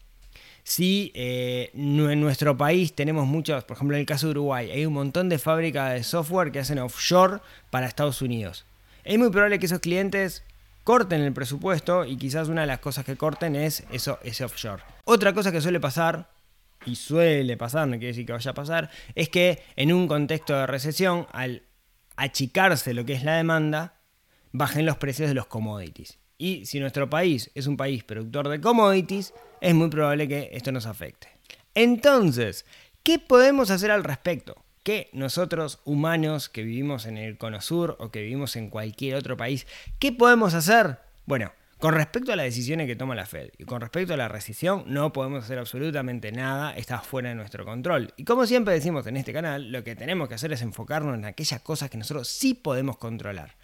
Si 0.64 1.12
eh, 1.16 1.72
en 1.74 2.22
nuestro 2.22 2.56
país 2.56 2.94
tenemos 2.94 3.26
muchos, 3.26 3.64
por 3.64 3.76
ejemplo 3.76 3.98
en 3.98 4.02
el 4.02 4.06
caso 4.06 4.28
de 4.28 4.32
Uruguay, 4.32 4.70
hay 4.70 4.86
un 4.86 4.94
montón 4.94 5.28
de 5.28 5.40
fábricas 5.40 5.92
de 5.94 6.04
software 6.04 6.52
que 6.52 6.60
hacen 6.60 6.78
offshore 6.78 7.40
para 7.72 7.88
Estados 7.88 8.22
Unidos. 8.22 8.66
Es 9.04 9.18
muy 9.18 9.32
probable 9.32 9.58
que 9.58 9.66
esos 9.66 9.80
clientes 9.80 10.44
corten 10.84 11.22
el 11.22 11.34
presupuesto 11.34 12.06
y 12.06 12.18
quizás 12.18 12.48
una 12.48 12.62
de 12.62 12.68
las 12.68 12.80
cosas 12.80 13.06
que 13.06 13.16
corten 13.16 13.56
es 13.56 13.84
eso, 13.92 14.20
ese 14.24 14.44
offshore. 14.44 14.84
Otra 15.06 15.34
cosa 15.34 15.52
que 15.52 15.62
suele 15.62 15.80
pasar, 15.80 16.30
y 16.86 16.96
suele 16.96 17.58
pasar, 17.58 17.88
no 17.88 17.94
quiere 17.94 18.08
decir 18.08 18.26
que 18.26 18.34
vaya 18.34 18.52
a 18.52 18.56
pasar, 18.56 18.90
es 19.16 19.30
que 19.30 19.64
en 19.76 19.94
un 19.94 20.08
contexto 20.08 20.56
de 20.56 20.68
recesión, 20.68 21.28
al 21.32 21.64
achicarse 22.16 22.94
lo 22.94 23.06
que 23.06 23.14
es 23.14 23.24
la 23.24 23.38
demanda, 23.38 23.96
bajen 24.52 24.86
los 24.86 24.98
precios 24.98 25.30
de 25.30 25.36
los 25.36 25.48
commodities. 25.48 26.20
Y 26.38 26.66
si 26.66 26.80
nuestro 26.80 27.10
país 27.10 27.52
es 27.56 27.68
un 27.68 27.78
país 27.78 28.04
productor 28.04 28.50
de 28.50 28.60
commodities, 28.60 29.34
es 29.62 29.74
muy 29.74 29.90
probable 29.90 30.28
que 30.28 30.50
esto 30.54 30.72
nos 30.72 30.86
afecte. 30.86 31.28
Entonces, 31.74 32.66
¿qué 33.02 33.20
podemos 33.20 33.72
hacer 33.72 33.92
al 33.92 34.04
respecto? 34.04 34.63
Que 34.84 35.10
nosotros 35.14 35.80
humanos 35.86 36.50
que 36.50 36.64
vivimos 36.64 37.06
en 37.06 37.18
el 37.18 37.38
Cono 37.38 37.62
Sur 37.62 37.96
o 38.00 38.12
que 38.12 38.22
vivimos 38.22 38.56
en 38.56 38.70
cualquier 38.70 39.16
otro 39.16 39.38
país, 39.38 39.66
¿qué 40.00 40.12
podemos 40.12 40.54
hacer? 40.54 41.00
Bueno, 41.26 41.52
con 41.80 41.94
respecto 41.96 42.32
a 42.32 42.36
las 42.36 42.46
decisiones 42.46 42.88
que 42.88 42.96
toma 42.96 43.16
la 43.16 43.26
Fed 43.26 43.50
y 43.58 43.66
con 43.66 43.82
respecto 43.82 44.14
a 44.14 44.18
la 44.18 44.28
recesión, 44.28 44.84
no 44.88 45.12
podemos 45.12 45.44
hacer 45.44 45.60
absolutamente 45.60 46.32
nada, 46.32 46.74
está 46.76 47.00
fuera 47.00 47.30
de 47.30 47.36
nuestro 47.36 47.66
control. 47.66 48.14
Y 48.16 48.24
como 48.24 48.46
siempre 48.46 48.74
decimos 48.74 49.08
en 49.08 49.18
este 49.18 49.34
canal, 49.34 49.72
lo 49.72 49.84
que 49.84 49.96
tenemos 49.96 50.30
que 50.30 50.36
hacer 50.36 50.54
es 50.54 50.62
enfocarnos 50.62 51.16
en 51.16 51.26
aquellas 51.26 51.62
cosas 51.62 51.90
que 51.90 51.98
nosotros 51.98 52.28
sí 52.28 52.54
podemos 52.54 52.98
controlar. 52.98 53.56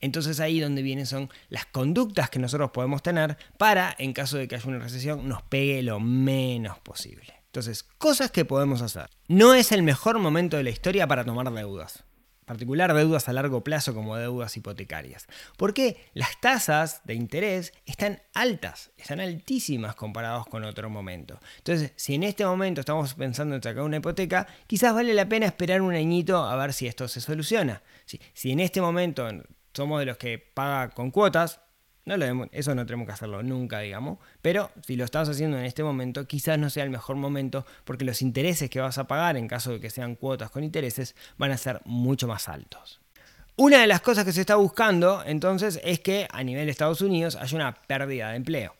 Entonces 0.00 0.40
ahí 0.40 0.60
donde 0.60 0.82
vienen 0.82 1.06
son 1.06 1.30
las 1.48 1.64
conductas 1.64 2.28
que 2.28 2.38
nosotros 2.38 2.70
podemos 2.70 3.02
tener 3.02 3.38
para, 3.56 3.94
en 3.98 4.12
caso 4.12 4.36
de 4.36 4.46
que 4.48 4.56
haya 4.56 4.68
una 4.68 4.78
recesión, 4.78 5.26
nos 5.26 5.40
pegue 5.42 5.82
lo 5.82 6.00
menos 6.00 6.78
posible. 6.80 7.43
Entonces, 7.54 7.84
cosas 7.84 8.32
que 8.32 8.44
podemos 8.44 8.82
hacer. 8.82 9.08
No 9.28 9.54
es 9.54 9.70
el 9.70 9.84
mejor 9.84 10.18
momento 10.18 10.56
de 10.56 10.64
la 10.64 10.70
historia 10.70 11.06
para 11.06 11.24
tomar 11.24 11.52
deudas. 11.52 12.02
Particular 12.46 12.92
deudas 12.92 13.28
a 13.28 13.32
largo 13.32 13.62
plazo 13.62 13.94
como 13.94 14.16
deudas 14.16 14.56
hipotecarias. 14.56 15.28
Porque 15.56 16.10
las 16.14 16.40
tasas 16.40 17.02
de 17.04 17.14
interés 17.14 17.72
están 17.86 18.20
altas, 18.34 18.90
están 18.96 19.20
altísimas 19.20 19.94
comparados 19.94 20.48
con 20.48 20.64
otro 20.64 20.90
momento. 20.90 21.38
Entonces, 21.58 21.92
si 21.94 22.16
en 22.16 22.24
este 22.24 22.44
momento 22.44 22.80
estamos 22.80 23.14
pensando 23.14 23.54
en 23.54 23.62
sacar 23.62 23.84
una 23.84 23.98
hipoteca, 23.98 24.48
quizás 24.66 24.92
vale 24.92 25.14
la 25.14 25.28
pena 25.28 25.46
esperar 25.46 25.80
un 25.80 25.94
añito 25.94 26.38
a 26.44 26.56
ver 26.56 26.72
si 26.72 26.88
esto 26.88 27.06
se 27.06 27.20
soluciona. 27.20 27.84
Si, 28.04 28.20
si 28.32 28.50
en 28.50 28.58
este 28.58 28.80
momento 28.80 29.28
somos 29.72 30.00
de 30.00 30.06
los 30.06 30.16
que 30.16 30.38
paga 30.40 30.90
con 30.90 31.12
cuotas, 31.12 31.60
no 32.04 32.16
lo 32.16 32.48
eso 32.52 32.74
no 32.74 32.84
tenemos 32.84 33.06
que 33.06 33.12
hacerlo 33.12 33.42
nunca, 33.42 33.80
digamos. 33.80 34.18
Pero 34.42 34.70
si 34.86 34.96
lo 34.96 35.04
estás 35.04 35.28
haciendo 35.28 35.58
en 35.58 35.64
este 35.64 35.82
momento, 35.82 36.26
quizás 36.26 36.58
no 36.58 36.68
sea 36.68 36.84
el 36.84 36.90
mejor 36.90 37.16
momento 37.16 37.64
porque 37.84 38.04
los 38.04 38.20
intereses 38.20 38.68
que 38.68 38.80
vas 38.80 38.98
a 38.98 39.06
pagar 39.06 39.36
en 39.36 39.48
caso 39.48 39.72
de 39.72 39.80
que 39.80 39.90
sean 39.90 40.14
cuotas 40.14 40.50
con 40.50 40.64
intereses 40.64 41.16
van 41.38 41.50
a 41.50 41.56
ser 41.56 41.80
mucho 41.84 42.28
más 42.28 42.48
altos. 42.48 43.00
Una 43.56 43.80
de 43.80 43.86
las 43.86 44.00
cosas 44.00 44.24
que 44.24 44.32
se 44.32 44.40
está 44.40 44.56
buscando 44.56 45.22
entonces 45.24 45.80
es 45.84 46.00
que 46.00 46.26
a 46.30 46.42
nivel 46.42 46.66
de 46.66 46.72
Estados 46.72 47.00
Unidos 47.00 47.36
haya 47.36 47.56
una 47.56 47.74
pérdida 47.74 48.30
de 48.30 48.36
empleo. 48.36 48.74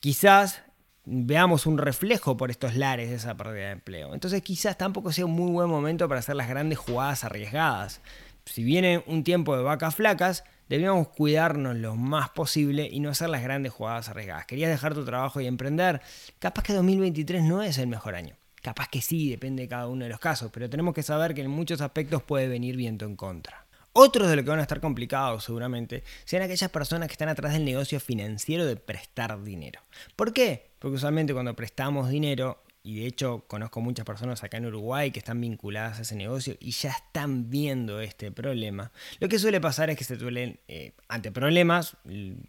Quizás 0.00 0.62
veamos 1.04 1.66
un 1.66 1.78
reflejo 1.78 2.36
por 2.36 2.50
estos 2.50 2.76
lares 2.76 3.10
de 3.10 3.16
esa 3.16 3.36
pérdida 3.36 3.66
de 3.66 3.72
empleo. 3.72 4.14
Entonces 4.14 4.40
quizás 4.42 4.78
tampoco 4.78 5.10
sea 5.12 5.26
un 5.26 5.32
muy 5.32 5.50
buen 5.50 5.68
momento 5.68 6.08
para 6.08 6.20
hacer 6.20 6.36
las 6.36 6.48
grandes 6.48 6.78
jugadas 6.78 7.24
arriesgadas. 7.24 8.00
Si 8.44 8.62
viene 8.62 9.02
un 9.06 9.24
tiempo 9.24 9.56
de 9.56 9.62
vacas 9.62 9.94
flacas, 9.96 10.44
debíamos 10.72 11.08
cuidarnos 11.08 11.76
lo 11.76 11.96
más 11.96 12.30
posible 12.30 12.88
y 12.90 13.00
no 13.00 13.10
hacer 13.10 13.28
las 13.28 13.42
grandes 13.42 13.72
jugadas 13.72 14.08
arriesgadas. 14.08 14.46
Querías 14.46 14.70
dejar 14.70 14.94
tu 14.94 15.04
trabajo 15.04 15.38
y 15.38 15.46
emprender. 15.46 16.00
Capaz 16.38 16.62
que 16.62 16.72
2023 16.72 17.42
no 17.42 17.62
es 17.62 17.76
el 17.76 17.88
mejor 17.88 18.14
año. 18.14 18.36
Capaz 18.62 18.88
que 18.88 19.02
sí, 19.02 19.28
depende 19.28 19.64
de 19.64 19.68
cada 19.68 19.86
uno 19.86 20.04
de 20.04 20.10
los 20.10 20.18
casos, 20.18 20.50
pero 20.50 20.70
tenemos 20.70 20.94
que 20.94 21.02
saber 21.02 21.34
que 21.34 21.42
en 21.42 21.50
muchos 21.50 21.82
aspectos 21.82 22.22
puede 22.22 22.48
venir 22.48 22.76
viento 22.76 23.04
en 23.04 23.16
contra. 23.16 23.66
Otros 23.92 24.30
de 24.30 24.36
los 24.36 24.46
que 24.46 24.50
van 24.50 24.60
a 24.60 24.62
estar 24.62 24.80
complicados 24.80 25.44
seguramente 25.44 26.04
sean 26.24 26.42
aquellas 26.42 26.70
personas 26.70 27.08
que 27.08 27.12
están 27.12 27.28
atrás 27.28 27.52
del 27.52 27.66
negocio 27.66 28.00
financiero 28.00 28.64
de 28.64 28.76
prestar 28.76 29.42
dinero. 29.42 29.82
¿Por 30.16 30.32
qué? 30.32 30.70
Porque 30.78 30.96
usualmente 30.96 31.34
cuando 31.34 31.54
prestamos 31.54 32.08
dinero 32.08 32.61
y 32.84 33.00
de 33.00 33.06
hecho 33.06 33.44
conozco 33.46 33.80
muchas 33.80 34.04
personas 34.04 34.42
acá 34.42 34.56
en 34.56 34.66
Uruguay 34.66 35.10
que 35.10 35.20
están 35.20 35.40
vinculadas 35.40 35.98
a 35.98 36.02
ese 36.02 36.16
negocio 36.16 36.56
y 36.58 36.72
ya 36.72 36.90
están 36.90 37.48
viendo 37.48 38.00
este 38.00 38.32
problema. 38.32 38.90
Lo 39.20 39.28
que 39.28 39.38
suele 39.38 39.60
pasar 39.60 39.90
es 39.90 39.96
que 39.96 40.04
se 40.04 40.18
suelen, 40.18 40.58
eh, 40.68 40.92
ante 41.08 41.30
problemas, 41.30 41.96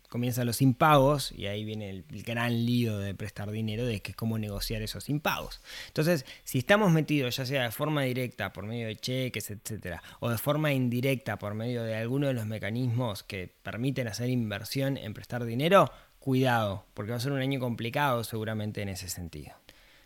comienzan 0.10 0.48
los 0.48 0.62
impagos 0.62 1.32
y 1.32 1.46
ahí 1.46 1.64
viene 1.64 1.90
el, 1.90 2.06
gran 2.24 2.66
lío 2.66 2.98
de 2.98 3.14
prestar 3.14 3.52
dinero, 3.52 3.86
de 3.86 4.02
que 4.02 4.12
es 4.12 4.18
cómo 4.18 4.38
negociar 4.40 4.82
esos 4.82 5.10
impagos. 5.10 5.62
Entonces, 5.88 6.26
si 6.44 6.60
estamos 6.60 6.92
metidos 6.92 7.38
ya 7.38 7.46
sea 7.46 7.64
de 7.64 7.72
forma 7.72 8.04
directa 8.04 8.54
por 8.54 8.66
medio 8.66 8.88
de 8.88 8.96
cheques, 8.96 9.52
etcétera, 9.52 10.02
o 10.20 10.30
de 10.30 10.38
forma 10.38 10.74
indirecta 10.74 11.38
por 11.38 11.54
medio 11.54 11.84
de 11.84 11.96
alguno 11.96 12.28
de 12.28 12.34
los 12.34 12.46
mecanismos 12.46 13.24
que 13.24 13.54
permiten 13.62 14.08
hacer 14.08 14.30
inversión 14.30 14.98
en 14.98 15.14
prestar 15.14 15.46
dinero, 15.46 15.92
cuidado, 16.20 16.86
porque 16.94 17.12
va 17.12 17.18
a 17.18 17.20
ser 17.20 17.34
un 17.34 17.42
año 17.42 17.60
complicado 17.60 18.24
seguramente 18.24 18.82
en 18.82 18.90
ese 18.90 19.10
sentido. 19.10 19.63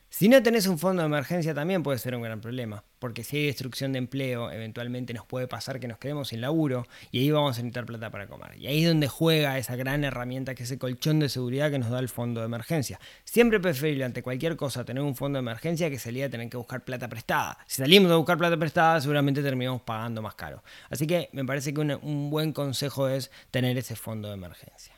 Si 0.09 0.29
no 0.29 0.41
tenés 0.41 0.67
un 0.67 0.79
fondo 0.79 1.01
de 1.01 1.07
emergencia 1.07 1.53
también 1.53 1.83
puede 1.83 1.99
ser 1.99 2.15
un 2.15 2.21
gran 2.21 2.39
problema, 2.39 2.83
porque 2.97 3.23
si 3.23 3.37
hay 3.37 3.45
destrucción 3.47 3.91
de 3.91 3.99
empleo, 3.99 4.49
eventualmente 4.49 5.13
nos 5.13 5.25
puede 5.25 5.47
pasar 5.47 5.79
que 5.79 5.87
nos 5.87 5.97
quedemos 5.97 6.29
sin 6.29 6.39
laburo 6.39 6.87
y 7.11 7.19
ahí 7.19 7.29
vamos 7.29 7.57
a 7.57 7.61
necesitar 7.61 7.85
plata 7.85 8.09
para 8.09 8.25
comer. 8.27 8.57
Y 8.57 8.67
ahí 8.67 8.83
es 8.83 8.87
donde 8.87 9.09
juega 9.09 9.57
esa 9.57 9.75
gran 9.75 10.05
herramienta 10.05 10.55
que 10.55 10.63
es 10.63 10.71
el 10.71 10.79
colchón 10.79 11.19
de 11.19 11.27
seguridad 11.27 11.69
que 11.69 11.77
nos 11.77 11.89
da 11.89 11.99
el 11.99 12.07
fondo 12.07 12.39
de 12.39 12.45
emergencia. 12.45 12.99
Siempre 13.25 13.59
preferible 13.59 14.05
ante 14.05 14.23
cualquier 14.23 14.55
cosa 14.55 14.85
tener 14.85 15.03
un 15.03 15.15
fondo 15.15 15.37
de 15.37 15.41
emergencia 15.41 15.89
que 15.89 15.99
salir 15.99 16.23
a 16.23 16.29
tener 16.29 16.49
que 16.49 16.57
buscar 16.57 16.85
plata 16.85 17.09
prestada. 17.09 17.57
Si 17.67 17.81
salimos 17.81 18.09
a 18.11 18.15
buscar 18.15 18.37
plata 18.37 18.57
prestada, 18.57 19.01
seguramente 19.01 19.43
terminamos 19.43 19.81
pagando 19.81 20.21
más 20.21 20.35
caro. 20.35 20.63
Así 20.89 21.05
que 21.05 21.29
me 21.33 21.43
parece 21.43 21.73
que 21.73 21.81
un 21.81 22.29
buen 22.29 22.53
consejo 22.53 23.09
es 23.09 23.29
tener 23.51 23.77
ese 23.77 23.97
fondo 23.97 24.29
de 24.29 24.35
emergencia. 24.35 24.95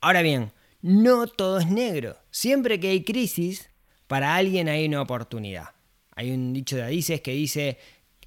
Ahora 0.00 0.22
bien, 0.22 0.52
no 0.82 1.26
todo 1.26 1.58
es 1.58 1.66
negro. 1.66 2.16
Siempre 2.30 2.78
que 2.78 2.90
hay 2.90 3.02
crisis, 3.02 3.70
para 4.06 4.36
alguien 4.36 4.68
hay 4.68 4.86
una 4.86 5.02
oportunidad. 5.02 5.70
Hay 6.14 6.30
un 6.30 6.52
dicho 6.52 6.76
de 6.76 6.82
Adices 6.82 7.20
que 7.20 7.32
dice, 7.32 7.78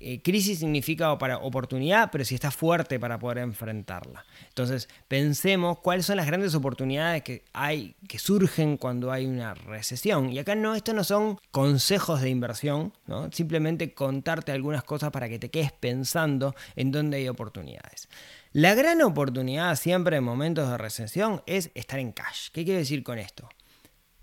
eh, 0.02 0.22
crisis 0.22 0.60
significa 0.60 1.12
oportunidad, 1.12 2.10
pero 2.10 2.24
si 2.24 2.34
está 2.34 2.52
fuerte 2.52 3.00
para 3.02 3.20
poder 3.20 3.40
enfrentarla. 3.40 4.26
Entonces, 4.48 4.88
pensemos 5.10 5.80
cuáles 5.80 6.06
son 6.06 6.16
las 6.16 6.26
grandes 6.26 6.56
oportunidades 6.56 7.22
que 7.22 7.44
hay, 7.52 7.96
que 8.08 8.18
surgen 8.18 8.78
cuando 8.78 9.12
hay 9.12 9.26
una 9.26 9.56
recesión. 9.56 10.32
Y 10.32 10.40
acá 10.40 10.56
no, 10.56 10.74
esto 10.74 10.94
no 10.94 11.04
son 11.04 11.38
consejos 11.52 12.22
de 12.22 12.30
inversión, 12.30 12.94
¿no? 13.08 13.30
simplemente 13.34 13.94
contarte 13.94 14.54
algunas 14.54 14.86
cosas 14.86 15.12
para 15.12 15.28
que 15.28 15.38
te 15.38 15.50
quedes 15.50 15.74
pensando 15.74 16.56
en 16.78 16.94
dónde 16.94 17.18
hay 17.18 17.28
oportunidades. 17.28 18.08
La 18.54 18.76
gran 18.76 19.02
oportunidad 19.02 19.76
siempre 19.76 20.16
en 20.16 20.24
momentos 20.24 20.70
de 20.70 20.78
recesión 20.78 21.44
es 21.46 21.72
estar 21.76 22.00
en 22.00 22.14
cash. 22.14 22.50
¿Qué 22.54 22.64
quiere 22.64 22.80
decir 22.80 23.04
con 23.04 23.20
esto? 23.20 23.50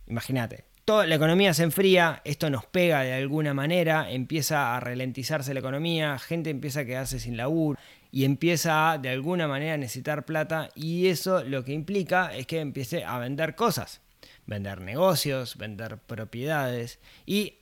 Imagínate, 0.07 0.65
la 0.87 1.17
economía 1.17 1.53
se 1.53 1.65
enfría, 1.65 2.23
esto 2.25 2.49
nos 2.49 2.65
pega 2.65 3.03
de 3.03 3.13
alguna 3.13 3.53
manera, 3.53 4.09
empieza 4.09 4.77
a 4.77 4.81
ralentizarse 4.81 5.53
la 5.53 5.59
economía, 5.59 6.17
gente 6.21 6.49
empieza 6.51 6.81
a 6.81 6.85
quedarse 6.85 7.19
sin 7.19 7.37
laburo 7.37 7.77
y 8.13 8.25
empieza 8.25 8.93
a, 8.93 8.99
de 8.99 9.09
alguna 9.09 9.49
manera 9.49 9.75
a 9.75 9.79
necesitar 9.79 10.25
plata 10.25 10.71
y 10.77 11.09
eso 11.09 11.43
lo 11.43 11.65
que 11.65 11.73
implica 11.73 12.33
es 12.37 12.47
que 12.47 12.61
empiece 12.61 13.05
a 13.05 13.19
vender 13.19 13.57
cosas, 13.57 14.01
vender 14.47 14.81
negocios, 14.81 15.57
vender 15.57 15.99
propiedades 15.99 17.01
y 17.27 17.55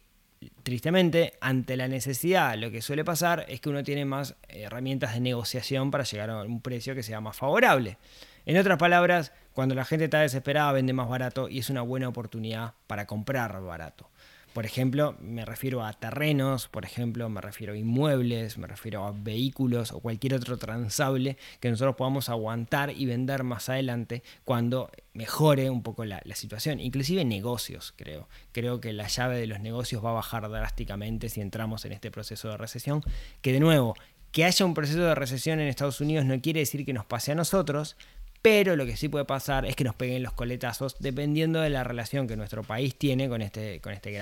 tristemente 0.63 1.33
ante 1.41 1.79
la 1.79 1.89
necesidad 1.89 2.59
lo 2.59 2.71
que 2.71 2.83
suele 2.83 3.07
pasar 3.07 3.47
es 3.49 3.63
que 3.63 3.71
uno 3.71 3.83
tiene 3.83 4.05
más 4.05 4.37
herramientas 4.49 5.15
de 5.15 5.21
negociación 5.21 5.91
para 5.91 6.05
llegar 6.05 6.29
a 6.29 6.43
un 6.43 6.61
precio 6.61 6.95
que 6.95 7.03
sea 7.03 7.23
más 7.23 7.37
favorable. 7.37 7.97
En 8.45 8.59
otras 8.59 8.77
palabras, 8.77 9.33
cuando 9.55 9.75
la 9.75 9.85
gente 9.85 10.05
está 10.05 10.21
desesperada 10.21 10.73
vende 10.73 10.93
más 10.93 11.09
barato 11.09 11.49
y 11.49 11.61
es 11.61 11.71
una 11.71 11.83
buena 11.83 12.09
oportunidad 12.09 12.75
para 12.87 13.07
comprar 13.07 13.63
barato. 13.63 14.11
Por 14.55 14.67
ejemplo, 14.67 15.17
me 15.21 15.45
refiero 15.45 15.85
a 15.85 15.93
terrenos, 15.95 16.69
por 16.69 16.85
ejemplo, 16.85 17.29
me 17.29 17.41
refiero 17.41 17.73
a 17.73 17.77
inmuebles, 17.77 18.57
me 18.57 18.69
refiero 18.69 19.05
a 19.05 19.11
vehículos 19.11 19.91
o 19.91 19.99
cualquier 19.99 20.35
otro 20.35 20.59
transable 20.59 21.37
que 21.59 21.71
nosotros 21.71 21.97
podamos 21.97 22.29
aguantar 22.29 22.91
y 22.91 23.05
vender 23.05 23.43
más 23.43 23.69
adelante 23.69 24.23
cuando 24.45 24.93
mejore 25.13 25.71
un 25.71 25.83
poco 25.83 26.05
la, 26.05 26.23
situación. 26.35 26.79
Inclusive 26.79 27.25
negocios, 27.25 27.95
creo. 27.97 28.29
Creo 28.53 28.81
que 28.81 28.93
la 28.93 29.09
llave 29.09 29.39
de 29.39 29.49
los 29.49 29.59
negocios 29.59 30.05
va 30.05 30.11
a 30.11 30.15
bajar 30.15 30.49
drásticamente 30.49 31.29
si 31.31 31.41
entramos 31.41 31.85
en 31.85 31.91
este 31.91 32.13
proceso 32.13 32.49
de 32.49 32.57
recesión. 32.57 33.03
Que 33.41 33.53
de 33.53 33.59
nuevo, 33.59 33.97
que 34.31 34.45
haya 34.45 34.65
un 34.65 34.75
proceso 34.75 35.01
de 35.01 35.17
recesión 35.17 35.59
en 35.59 35.67
Estados 35.67 36.01
Unidos 36.01 36.27
no 36.27 36.41
quiere 36.41 36.61
decir 36.61 36.85
que 36.85 36.93
nos 36.93 37.07
pase 37.07 37.33
a 37.33 37.35
nosotros, 37.35 37.97
pero 38.45 38.77
lo 38.77 38.85
que 38.85 38.95
sí 38.95 39.09
puede 39.09 39.25
pasar 39.25 39.65
es 39.65 39.75
que 39.75 39.85
nos 39.85 39.95
peguen 39.95 40.23
los 40.23 40.35
coletazos 40.35 40.97
dependiendo 40.99 41.63
de 41.63 41.71
la 41.71 41.83
relación 41.83 42.29
que 42.29 42.37
nuestro 42.37 42.63
país 42.63 42.95
tiene 42.95 43.27
con, 43.27 43.41
este, 43.41 43.81
con 43.81 43.95
este 43.95 44.15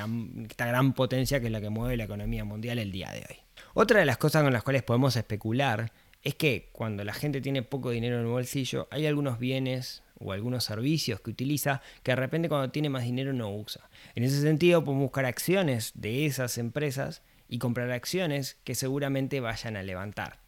esta 0.48 0.64
gran 0.64 0.92
potencia 0.92 1.40
que 1.40 1.46
es 1.46 1.52
la 1.52 1.60
que 1.60 1.70
mueve 1.70 1.96
la 1.96 2.04
economía 2.04 2.44
mundial 2.44 2.78
el 2.78 2.92
día 2.92 3.10
de 3.10 3.26
hoy. 3.28 3.36
Otra 3.74 3.98
de 3.98 4.06
las 4.06 4.18
cosas 4.18 4.44
con 4.44 4.52
las 4.52 4.62
cuales 4.62 4.84
podemos 4.84 5.16
especular 5.16 5.90
es 6.22 6.36
que 6.36 6.68
cuando 6.70 7.02
la 7.02 7.14
gente 7.14 7.40
tiene 7.40 7.64
poco 7.64 7.90
dinero 7.90 8.14
en 8.14 8.20
el 8.22 8.28
bolsillo, 8.28 8.86
hay 8.92 9.06
algunos 9.06 9.40
bienes 9.40 10.04
o 10.20 10.30
algunos 10.30 10.62
servicios 10.62 11.18
que 11.20 11.30
utiliza 11.30 11.82
que 12.04 12.12
de 12.12 12.16
repente 12.16 12.48
cuando 12.48 12.70
tiene 12.70 12.90
más 12.90 13.02
dinero 13.02 13.32
no 13.32 13.52
usa. 13.52 13.90
En 14.14 14.22
ese 14.22 14.40
sentido 14.40 14.84
podemos 14.84 15.06
buscar 15.06 15.24
acciones 15.24 15.90
de 15.96 16.26
esas 16.26 16.58
empresas 16.58 17.22
y 17.48 17.58
comprar 17.58 17.90
acciones 17.90 18.56
que 18.62 18.76
seguramente 18.76 19.40
vayan 19.40 19.76
a 19.76 19.82
levantar. 19.82 20.38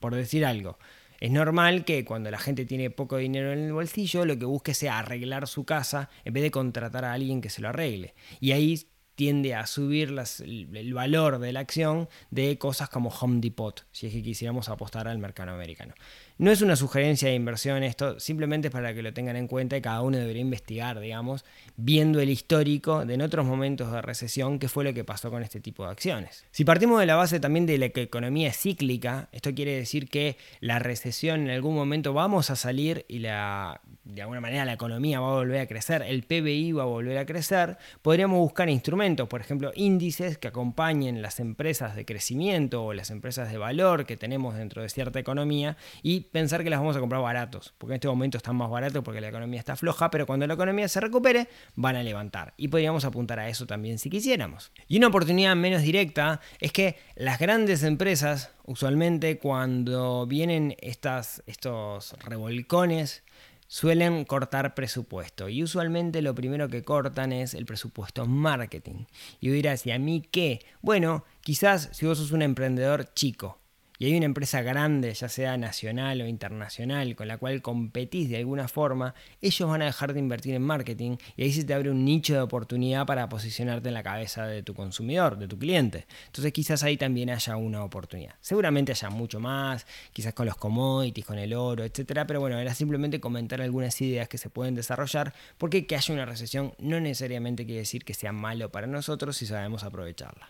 Por 0.00 0.14
decir 0.14 0.46
algo, 0.46 0.78
es 1.20 1.30
normal 1.30 1.84
que 1.84 2.04
cuando 2.04 2.30
la 2.30 2.38
gente 2.38 2.64
tiene 2.64 2.90
poco 2.90 3.16
dinero 3.16 3.52
en 3.52 3.60
el 3.60 3.72
bolsillo, 3.72 4.24
lo 4.24 4.38
que 4.38 4.44
busque 4.44 4.74
sea 4.74 4.98
arreglar 4.98 5.48
su 5.48 5.64
casa 5.64 6.10
en 6.24 6.32
vez 6.32 6.42
de 6.42 6.50
contratar 6.50 7.04
a 7.04 7.12
alguien 7.12 7.40
que 7.40 7.50
se 7.50 7.60
lo 7.60 7.68
arregle. 7.68 8.14
Y 8.40 8.52
ahí 8.52 8.86
tiende 9.16 9.56
a 9.56 9.66
subir 9.66 10.14
el 10.40 10.94
valor 10.94 11.40
de 11.40 11.52
la 11.52 11.58
acción 11.58 12.08
de 12.30 12.56
cosas 12.56 12.88
como 12.88 13.08
Home 13.08 13.40
Depot, 13.40 13.84
si 13.90 14.06
es 14.06 14.12
que 14.12 14.22
quisiéramos 14.22 14.68
apostar 14.68 15.08
al 15.08 15.18
mercado 15.18 15.50
americano. 15.50 15.92
No 16.38 16.52
es 16.52 16.62
una 16.62 16.76
sugerencia 16.76 17.28
de 17.28 17.34
inversión 17.34 17.82
esto, 17.82 18.20
simplemente 18.20 18.70
para 18.70 18.94
que 18.94 19.02
lo 19.02 19.12
tengan 19.12 19.34
en 19.34 19.48
cuenta 19.48 19.76
y 19.76 19.82
cada 19.82 20.02
uno 20.02 20.18
debería 20.18 20.40
investigar, 20.40 21.00
digamos, 21.00 21.44
viendo 21.76 22.20
el 22.20 22.30
histórico 22.30 23.04
de 23.04 23.14
en 23.14 23.22
otros 23.22 23.44
momentos 23.44 23.90
de 23.90 24.00
recesión, 24.00 24.60
qué 24.60 24.68
fue 24.68 24.84
lo 24.84 24.94
que 24.94 25.02
pasó 25.02 25.32
con 25.32 25.42
este 25.42 25.58
tipo 25.58 25.84
de 25.84 25.90
acciones. 25.90 26.46
Si 26.52 26.64
partimos 26.64 27.00
de 27.00 27.06
la 27.06 27.16
base 27.16 27.40
también 27.40 27.66
de 27.66 27.76
la 27.76 27.86
economía 27.86 28.50
es 28.50 28.56
cíclica, 28.56 29.28
esto 29.32 29.52
quiere 29.52 29.74
decir 29.74 30.08
que 30.08 30.36
la 30.60 30.78
recesión 30.78 31.40
en 31.40 31.50
algún 31.50 31.74
momento 31.74 32.12
vamos 32.12 32.50
a 32.50 32.54
salir 32.54 33.04
y 33.08 33.18
la, 33.18 33.80
de 34.04 34.22
alguna 34.22 34.40
manera 34.40 34.64
la 34.64 34.74
economía 34.74 35.18
va 35.18 35.32
a 35.32 35.34
volver 35.34 35.60
a 35.60 35.66
crecer, 35.66 36.02
el 36.02 36.22
PBI 36.22 36.70
va 36.70 36.84
a 36.84 36.86
volver 36.86 37.18
a 37.18 37.26
crecer, 37.26 37.78
podríamos 38.00 38.38
buscar 38.38 38.68
instrumentos, 38.68 39.26
por 39.26 39.40
ejemplo, 39.40 39.72
índices 39.74 40.38
que 40.38 40.46
acompañen 40.46 41.20
las 41.20 41.40
empresas 41.40 41.96
de 41.96 42.04
crecimiento 42.04 42.84
o 42.84 42.94
las 42.94 43.10
empresas 43.10 43.50
de 43.50 43.58
valor 43.58 44.06
que 44.06 44.16
tenemos 44.16 44.54
dentro 44.54 44.82
de 44.82 44.88
cierta 44.88 45.18
economía 45.18 45.76
y 46.04 46.27
pensar 46.32 46.64
que 46.64 46.70
las 46.70 46.80
vamos 46.80 46.96
a 46.96 47.00
comprar 47.00 47.22
baratos, 47.22 47.74
porque 47.78 47.92
en 47.92 47.96
este 47.96 48.08
momento 48.08 48.36
están 48.36 48.56
más 48.56 48.70
baratos 48.70 49.02
porque 49.04 49.20
la 49.20 49.28
economía 49.28 49.58
está 49.58 49.76
floja, 49.76 50.10
pero 50.10 50.26
cuando 50.26 50.46
la 50.46 50.54
economía 50.54 50.88
se 50.88 51.00
recupere 51.00 51.48
van 51.74 51.96
a 51.96 52.02
levantar. 52.02 52.54
Y 52.56 52.68
podríamos 52.68 53.04
apuntar 53.04 53.38
a 53.38 53.48
eso 53.48 53.66
también 53.66 53.98
si 53.98 54.10
quisiéramos. 54.10 54.72
Y 54.86 54.98
una 54.98 55.08
oportunidad 55.08 55.56
menos 55.56 55.82
directa 55.82 56.40
es 56.60 56.72
que 56.72 56.96
las 57.16 57.38
grandes 57.38 57.82
empresas, 57.82 58.52
usualmente 58.64 59.38
cuando 59.38 60.26
vienen 60.26 60.76
estas, 60.80 61.42
estos 61.46 62.14
revolcones, 62.24 63.22
suelen 63.68 64.24
cortar 64.24 64.74
presupuesto 64.74 65.48
y 65.48 65.62
usualmente 65.62 66.22
lo 66.22 66.34
primero 66.34 66.68
que 66.68 66.82
cortan 66.82 67.32
es 67.32 67.54
el 67.54 67.66
presupuesto 67.66 68.26
marketing. 68.26 69.04
Y 69.40 69.50
dirás, 69.50 69.86
¿y 69.86 69.92
a 69.92 69.98
mí 69.98 70.26
qué? 70.30 70.60
Bueno, 70.80 71.24
quizás 71.42 71.90
si 71.92 72.06
vos 72.06 72.18
sos 72.18 72.32
un 72.32 72.42
emprendedor 72.42 73.12
chico, 73.14 73.60
y 73.98 74.06
hay 74.06 74.16
una 74.16 74.26
empresa 74.26 74.62
grande, 74.62 75.12
ya 75.12 75.28
sea 75.28 75.56
nacional 75.56 76.20
o 76.20 76.26
internacional, 76.26 77.16
con 77.16 77.28
la 77.28 77.38
cual 77.38 77.62
competís 77.62 78.28
de 78.28 78.36
alguna 78.36 78.68
forma, 78.68 79.14
ellos 79.40 79.68
van 79.68 79.82
a 79.82 79.86
dejar 79.86 80.12
de 80.12 80.20
invertir 80.20 80.54
en 80.54 80.62
marketing 80.62 81.16
y 81.36 81.42
ahí 81.42 81.52
se 81.52 81.64
te 81.64 81.74
abre 81.74 81.90
un 81.90 82.04
nicho 82.04 82.34
de 82.34 82.40
oportunidad 82.40 83.06
para 83.06 83.28
posicionarte 83.28 83.88
en 83.88 83.94
la 83.94 84.02
cabeza 84.02 84.46
de 84.46 84.62
tu 84.62 84.74
consumidor, 84.74 85.36
de 85.36 85.48
tu 85.48 85.58
cliente. 85.58 86.06
Entonces 86.26 86.52
quizás 86.52 86.82
ahí 86.84 86.96
también 86.96 87.30
haya 87.30 87.56
una 87.56 87.82
oportunidad. 87.82 88.34
Seguramente 88.40 88.92
haya 88.92 89.10
mucho 89.10 89.40
más, 89.40 89.86
quizás 90.12 90.32
con 90.32 90.46
los 90.46 90.56
commodities, 90.56 91.26
con 91.26 91.38
el 91.38 91.52
oro, 91.54 91.84
etcétera, 91.84 92.26
pero 92.26 92.40
bueno, 92.40 92.58
era 92.58 92.74
simplemente 92.74 93.20
comentar 93.20 93.60
algunas 93.60 94.00
ideas 94.00 94.28
que 94.28 94.38
se 94.38 94.50
pueden 94.50 94.74
desarrollar, 94.74 95.34
porque 95.58 95.86
que 95.86 95.96
haya 95.96 96.14
una 96.14 96.24
recesión 96.24 96.72
no 96.78 97.00
necesariamente 97.00 97.64
quiere 97.64 97.80
decir 97.80 98.04
que 98.04 98.14
sea 98.14 98.32
malo 98.32 98.70
para 98.70 98.86
nosotros 98.86 99.36
si 99.36 99.46
sabemos 99.46 99.82
aprovecharla. 99.82 100.48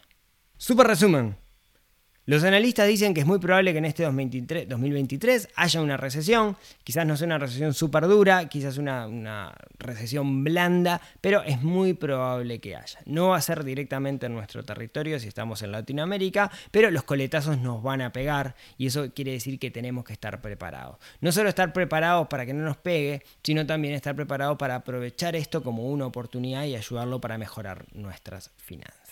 Super 0.56 0.86
resumen. 0.86 1.47
Los 2.28 2.44
analistas 2.44 2.86
dicen 2.86 3.14
que 3.14 3.20
es 3.20 3.26
muy 3.26 3.38
probable 3.38 3.72
que 3.72 3.78
en 3.78 3.86
este 3.86 4.02
2023, 4.02 5.48
haya 5.54 5.80
una 5.80 5.96
recesión, 5.96 6.58
quizás 6.84 7.06
no 7.06 7.16
sea 7.16 7.24
una 7.24 7.38
recesión 7.38 7.72
súper 7.72 8.06
dura, 8.06 8.50
quizás 8.50 8.76
una, 8.76 9.06
una 9.06 9.54
recesión 9.78 10.44
blanda, 10.44 11.00
pero 11.22 11.42
es 11.42 11.62
muy 11.62 11.94
probable 11.94 12.58
que 12.58 12.76
haya. 12.76 12.98
No 13.06 13.28
va 13.28 13.38
a 13.38 13.40
ser 13.40 13.64
directamente 13.64 14.26
en 14.26 14.34
nuestro 14.34 14.62
territorio 14.62 15.18
si 15.18 15.26
estamos 15.26 15.62
en 15.62 15.72
Latinoamérica, 15.72 16.50
pero 16.70 16.90
los 16.90 17.04
coletazos 17.04 17.56
nos 17.60 17.82
van 17.82 18.02
a 18.02 18.12
pegar 18.12 18.54
y 18.76 18.88
eso 18.88 19.10
quiere 19.14 19.32
decir 19.32 19.58
que 19.58 19.70
tenemos 19.70 20.04
que 20.04 20.12
estar 20.12 20.42
preparados. 20.42 20.98
No 21.22 21.32
solo 21.32 21.48
estar 21.48 21.72
preparados 21.72 22.28
para 22.28 22.44
que 22.44 22.52
no 22.52 22.62
nos 22.62 22.76
pegue, 22.76 23.22
sino 23.42 23.64
también 23.64 23.94
estar 23.94 24.14
preparados 24.14 24.58
para 24.58 24.74
aprovechar 24.74 25.34
esto 25.34 25.62
como 25.62 25.88
una 25.88 26.04
oportunidad 26.04 26.64
y 26.64 26.76
ayudarlo 26.76 27.22
para 27.22 27.38
mejorar 27.38 27.86
nuestras 27.94 28.50
finanzas. 28.58 29.07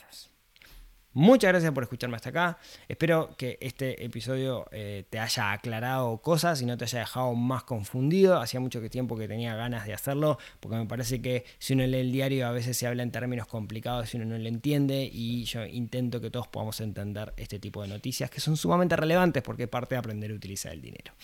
Muchas 1.19 1.49
gracias 1.49 1.73
por 1.73 1.83
escucharme 1.83 2.17
hasta 2.17 2.29
acá. 2.29 2.59
Espero 2.89 3.35
que 3.39 3.57
este 3.63 4.05
episodio 4.05 4.67
eh, 4.71 5.05
te 5.09 5.19
haya 5.19 5.53
aclarado 5.53 6.19
cosas 6.19 6.61
y 6.61 6.67
no 6.67 6.77
te 6.77 6.85
haya 6.85 6.99
dejado 6.99 7.33
más 7.33 7.63
confundido. 7.63 8.39
Hacía 8.39 8.61
mucho 8.61 8.87
tiempo 8.91 9.17
que 9.17 9.27
tenía 9.27 9.57
ganas 9.57 9.87
de 9.87 9.95
hacerlo, 9.95 10.39
porque 10.61 10.77
me 10.77 10.85
parece 10.85 11.23
que 11.23 11.47
si 11.59 11.73
uno 11.73 11.87
lee 11.87 12.01
el 12.01 12.13
diario 12.13 12.47
a 12.47 12.51
veces 12.51 12.77
se 12.77 12.87
habla 12.87 13.03
en 13.03 13.13
términos 13.13 13.47
complicados 13.47 14.13
y 14.13 14.19
uno 14.19 14.27
no 14.27 14.37
lo 14.37 14.47
entiende 14.47 15.09
y 15.11 15.45
yo 15.45 15.65
intento 15.65 16.21
que 16.21 16.31
todos 16.31 16.49
podamos 16.49 16.83
entender 16.83 17.33
este 17.39 17.59
tipo 17.59 17.81
de 17.81 17.89
noticias 17.89 18.29
que 18.29 18.41
son 18.41 18.59
sumamente 18.59 18.95
relevantes 18.95 19.43
porque 19.43 19.69
parte 19.69 19.95
de 19.95 20.01
aprender 20.01 20.31
a 20.33 20.35
utilizar 20.35 20.73
el 20.73 20.83
dinero. 20.83 21.15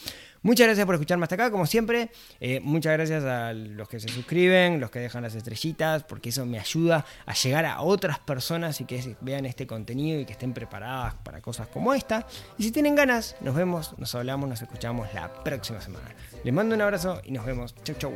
Muchas 0.43 0.67
gracias 0.67 0.85
por 0.87 0.97
escucharme 0.97 1.25
hasta 1.25 1.37
acá, 1.37 1.51
como 1.51 1.67
siempre. 1.67 2.11
Eh, 2.41 2.61
muchas 2.61 2.93
gracias 2.95 3.25
a 3.25 3.53
los 3.53 3.89
que 3.89 4.01
se 4.01 4.09
suscriben, 4.09 4.81
los 4.81 4.91
que 4.91 4.99
dejan 4.99 5.23
las 5.23 5.35
estrellitas, 5.35 6.03
porque 6.03 6.31
eso 6.31 6.45
me 6.47 6.59
ayuda 6.59 7.05
a 7.27 7.35
llegar 7.35 7.65
a 7.65 7.81
otras 7.83 8.19
personas 8.19 8.81
y 8.81 8.85
que 8.85 9.17
vean 9.21 9.47
este 9.47 9.67
contenido 9.67 10.21
y 10.21 10.25
que 10.25 10.33
estén 10.33 10.53
preparadas 10.53 11.15
para 11.23 11.41
cosas 11.41 11.69
como 11.69 11.95
esta. 11.95 12.27
Y 12.59 12.65
si 12.65 12.73
tienen 12.73 12.95
ganas, 12.95 13.37
nos 13.41 13.55
vemos, 13.55 13.97
nos 13.99 14.15
hablamos, 14.15 14.49
nos 14.49 14.63
escuchamos 14.63 15.13
la 15.15 15.33
próxima 15.45 15.81
semana. 15.81 16.15
Les 16.43 16.53
mando 16.53 16.75
un 16.75 16.83
abrazo 16.83 17.21
y 17.25 17.33
nos 17.33 17.47
vemos. 17.47 17.75
Chau, 17.85 17.97
chau. 17.97 18.13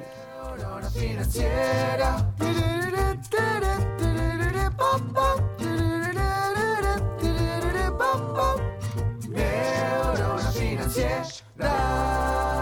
dash, 11.27 11.43
dash. 11.59 12.56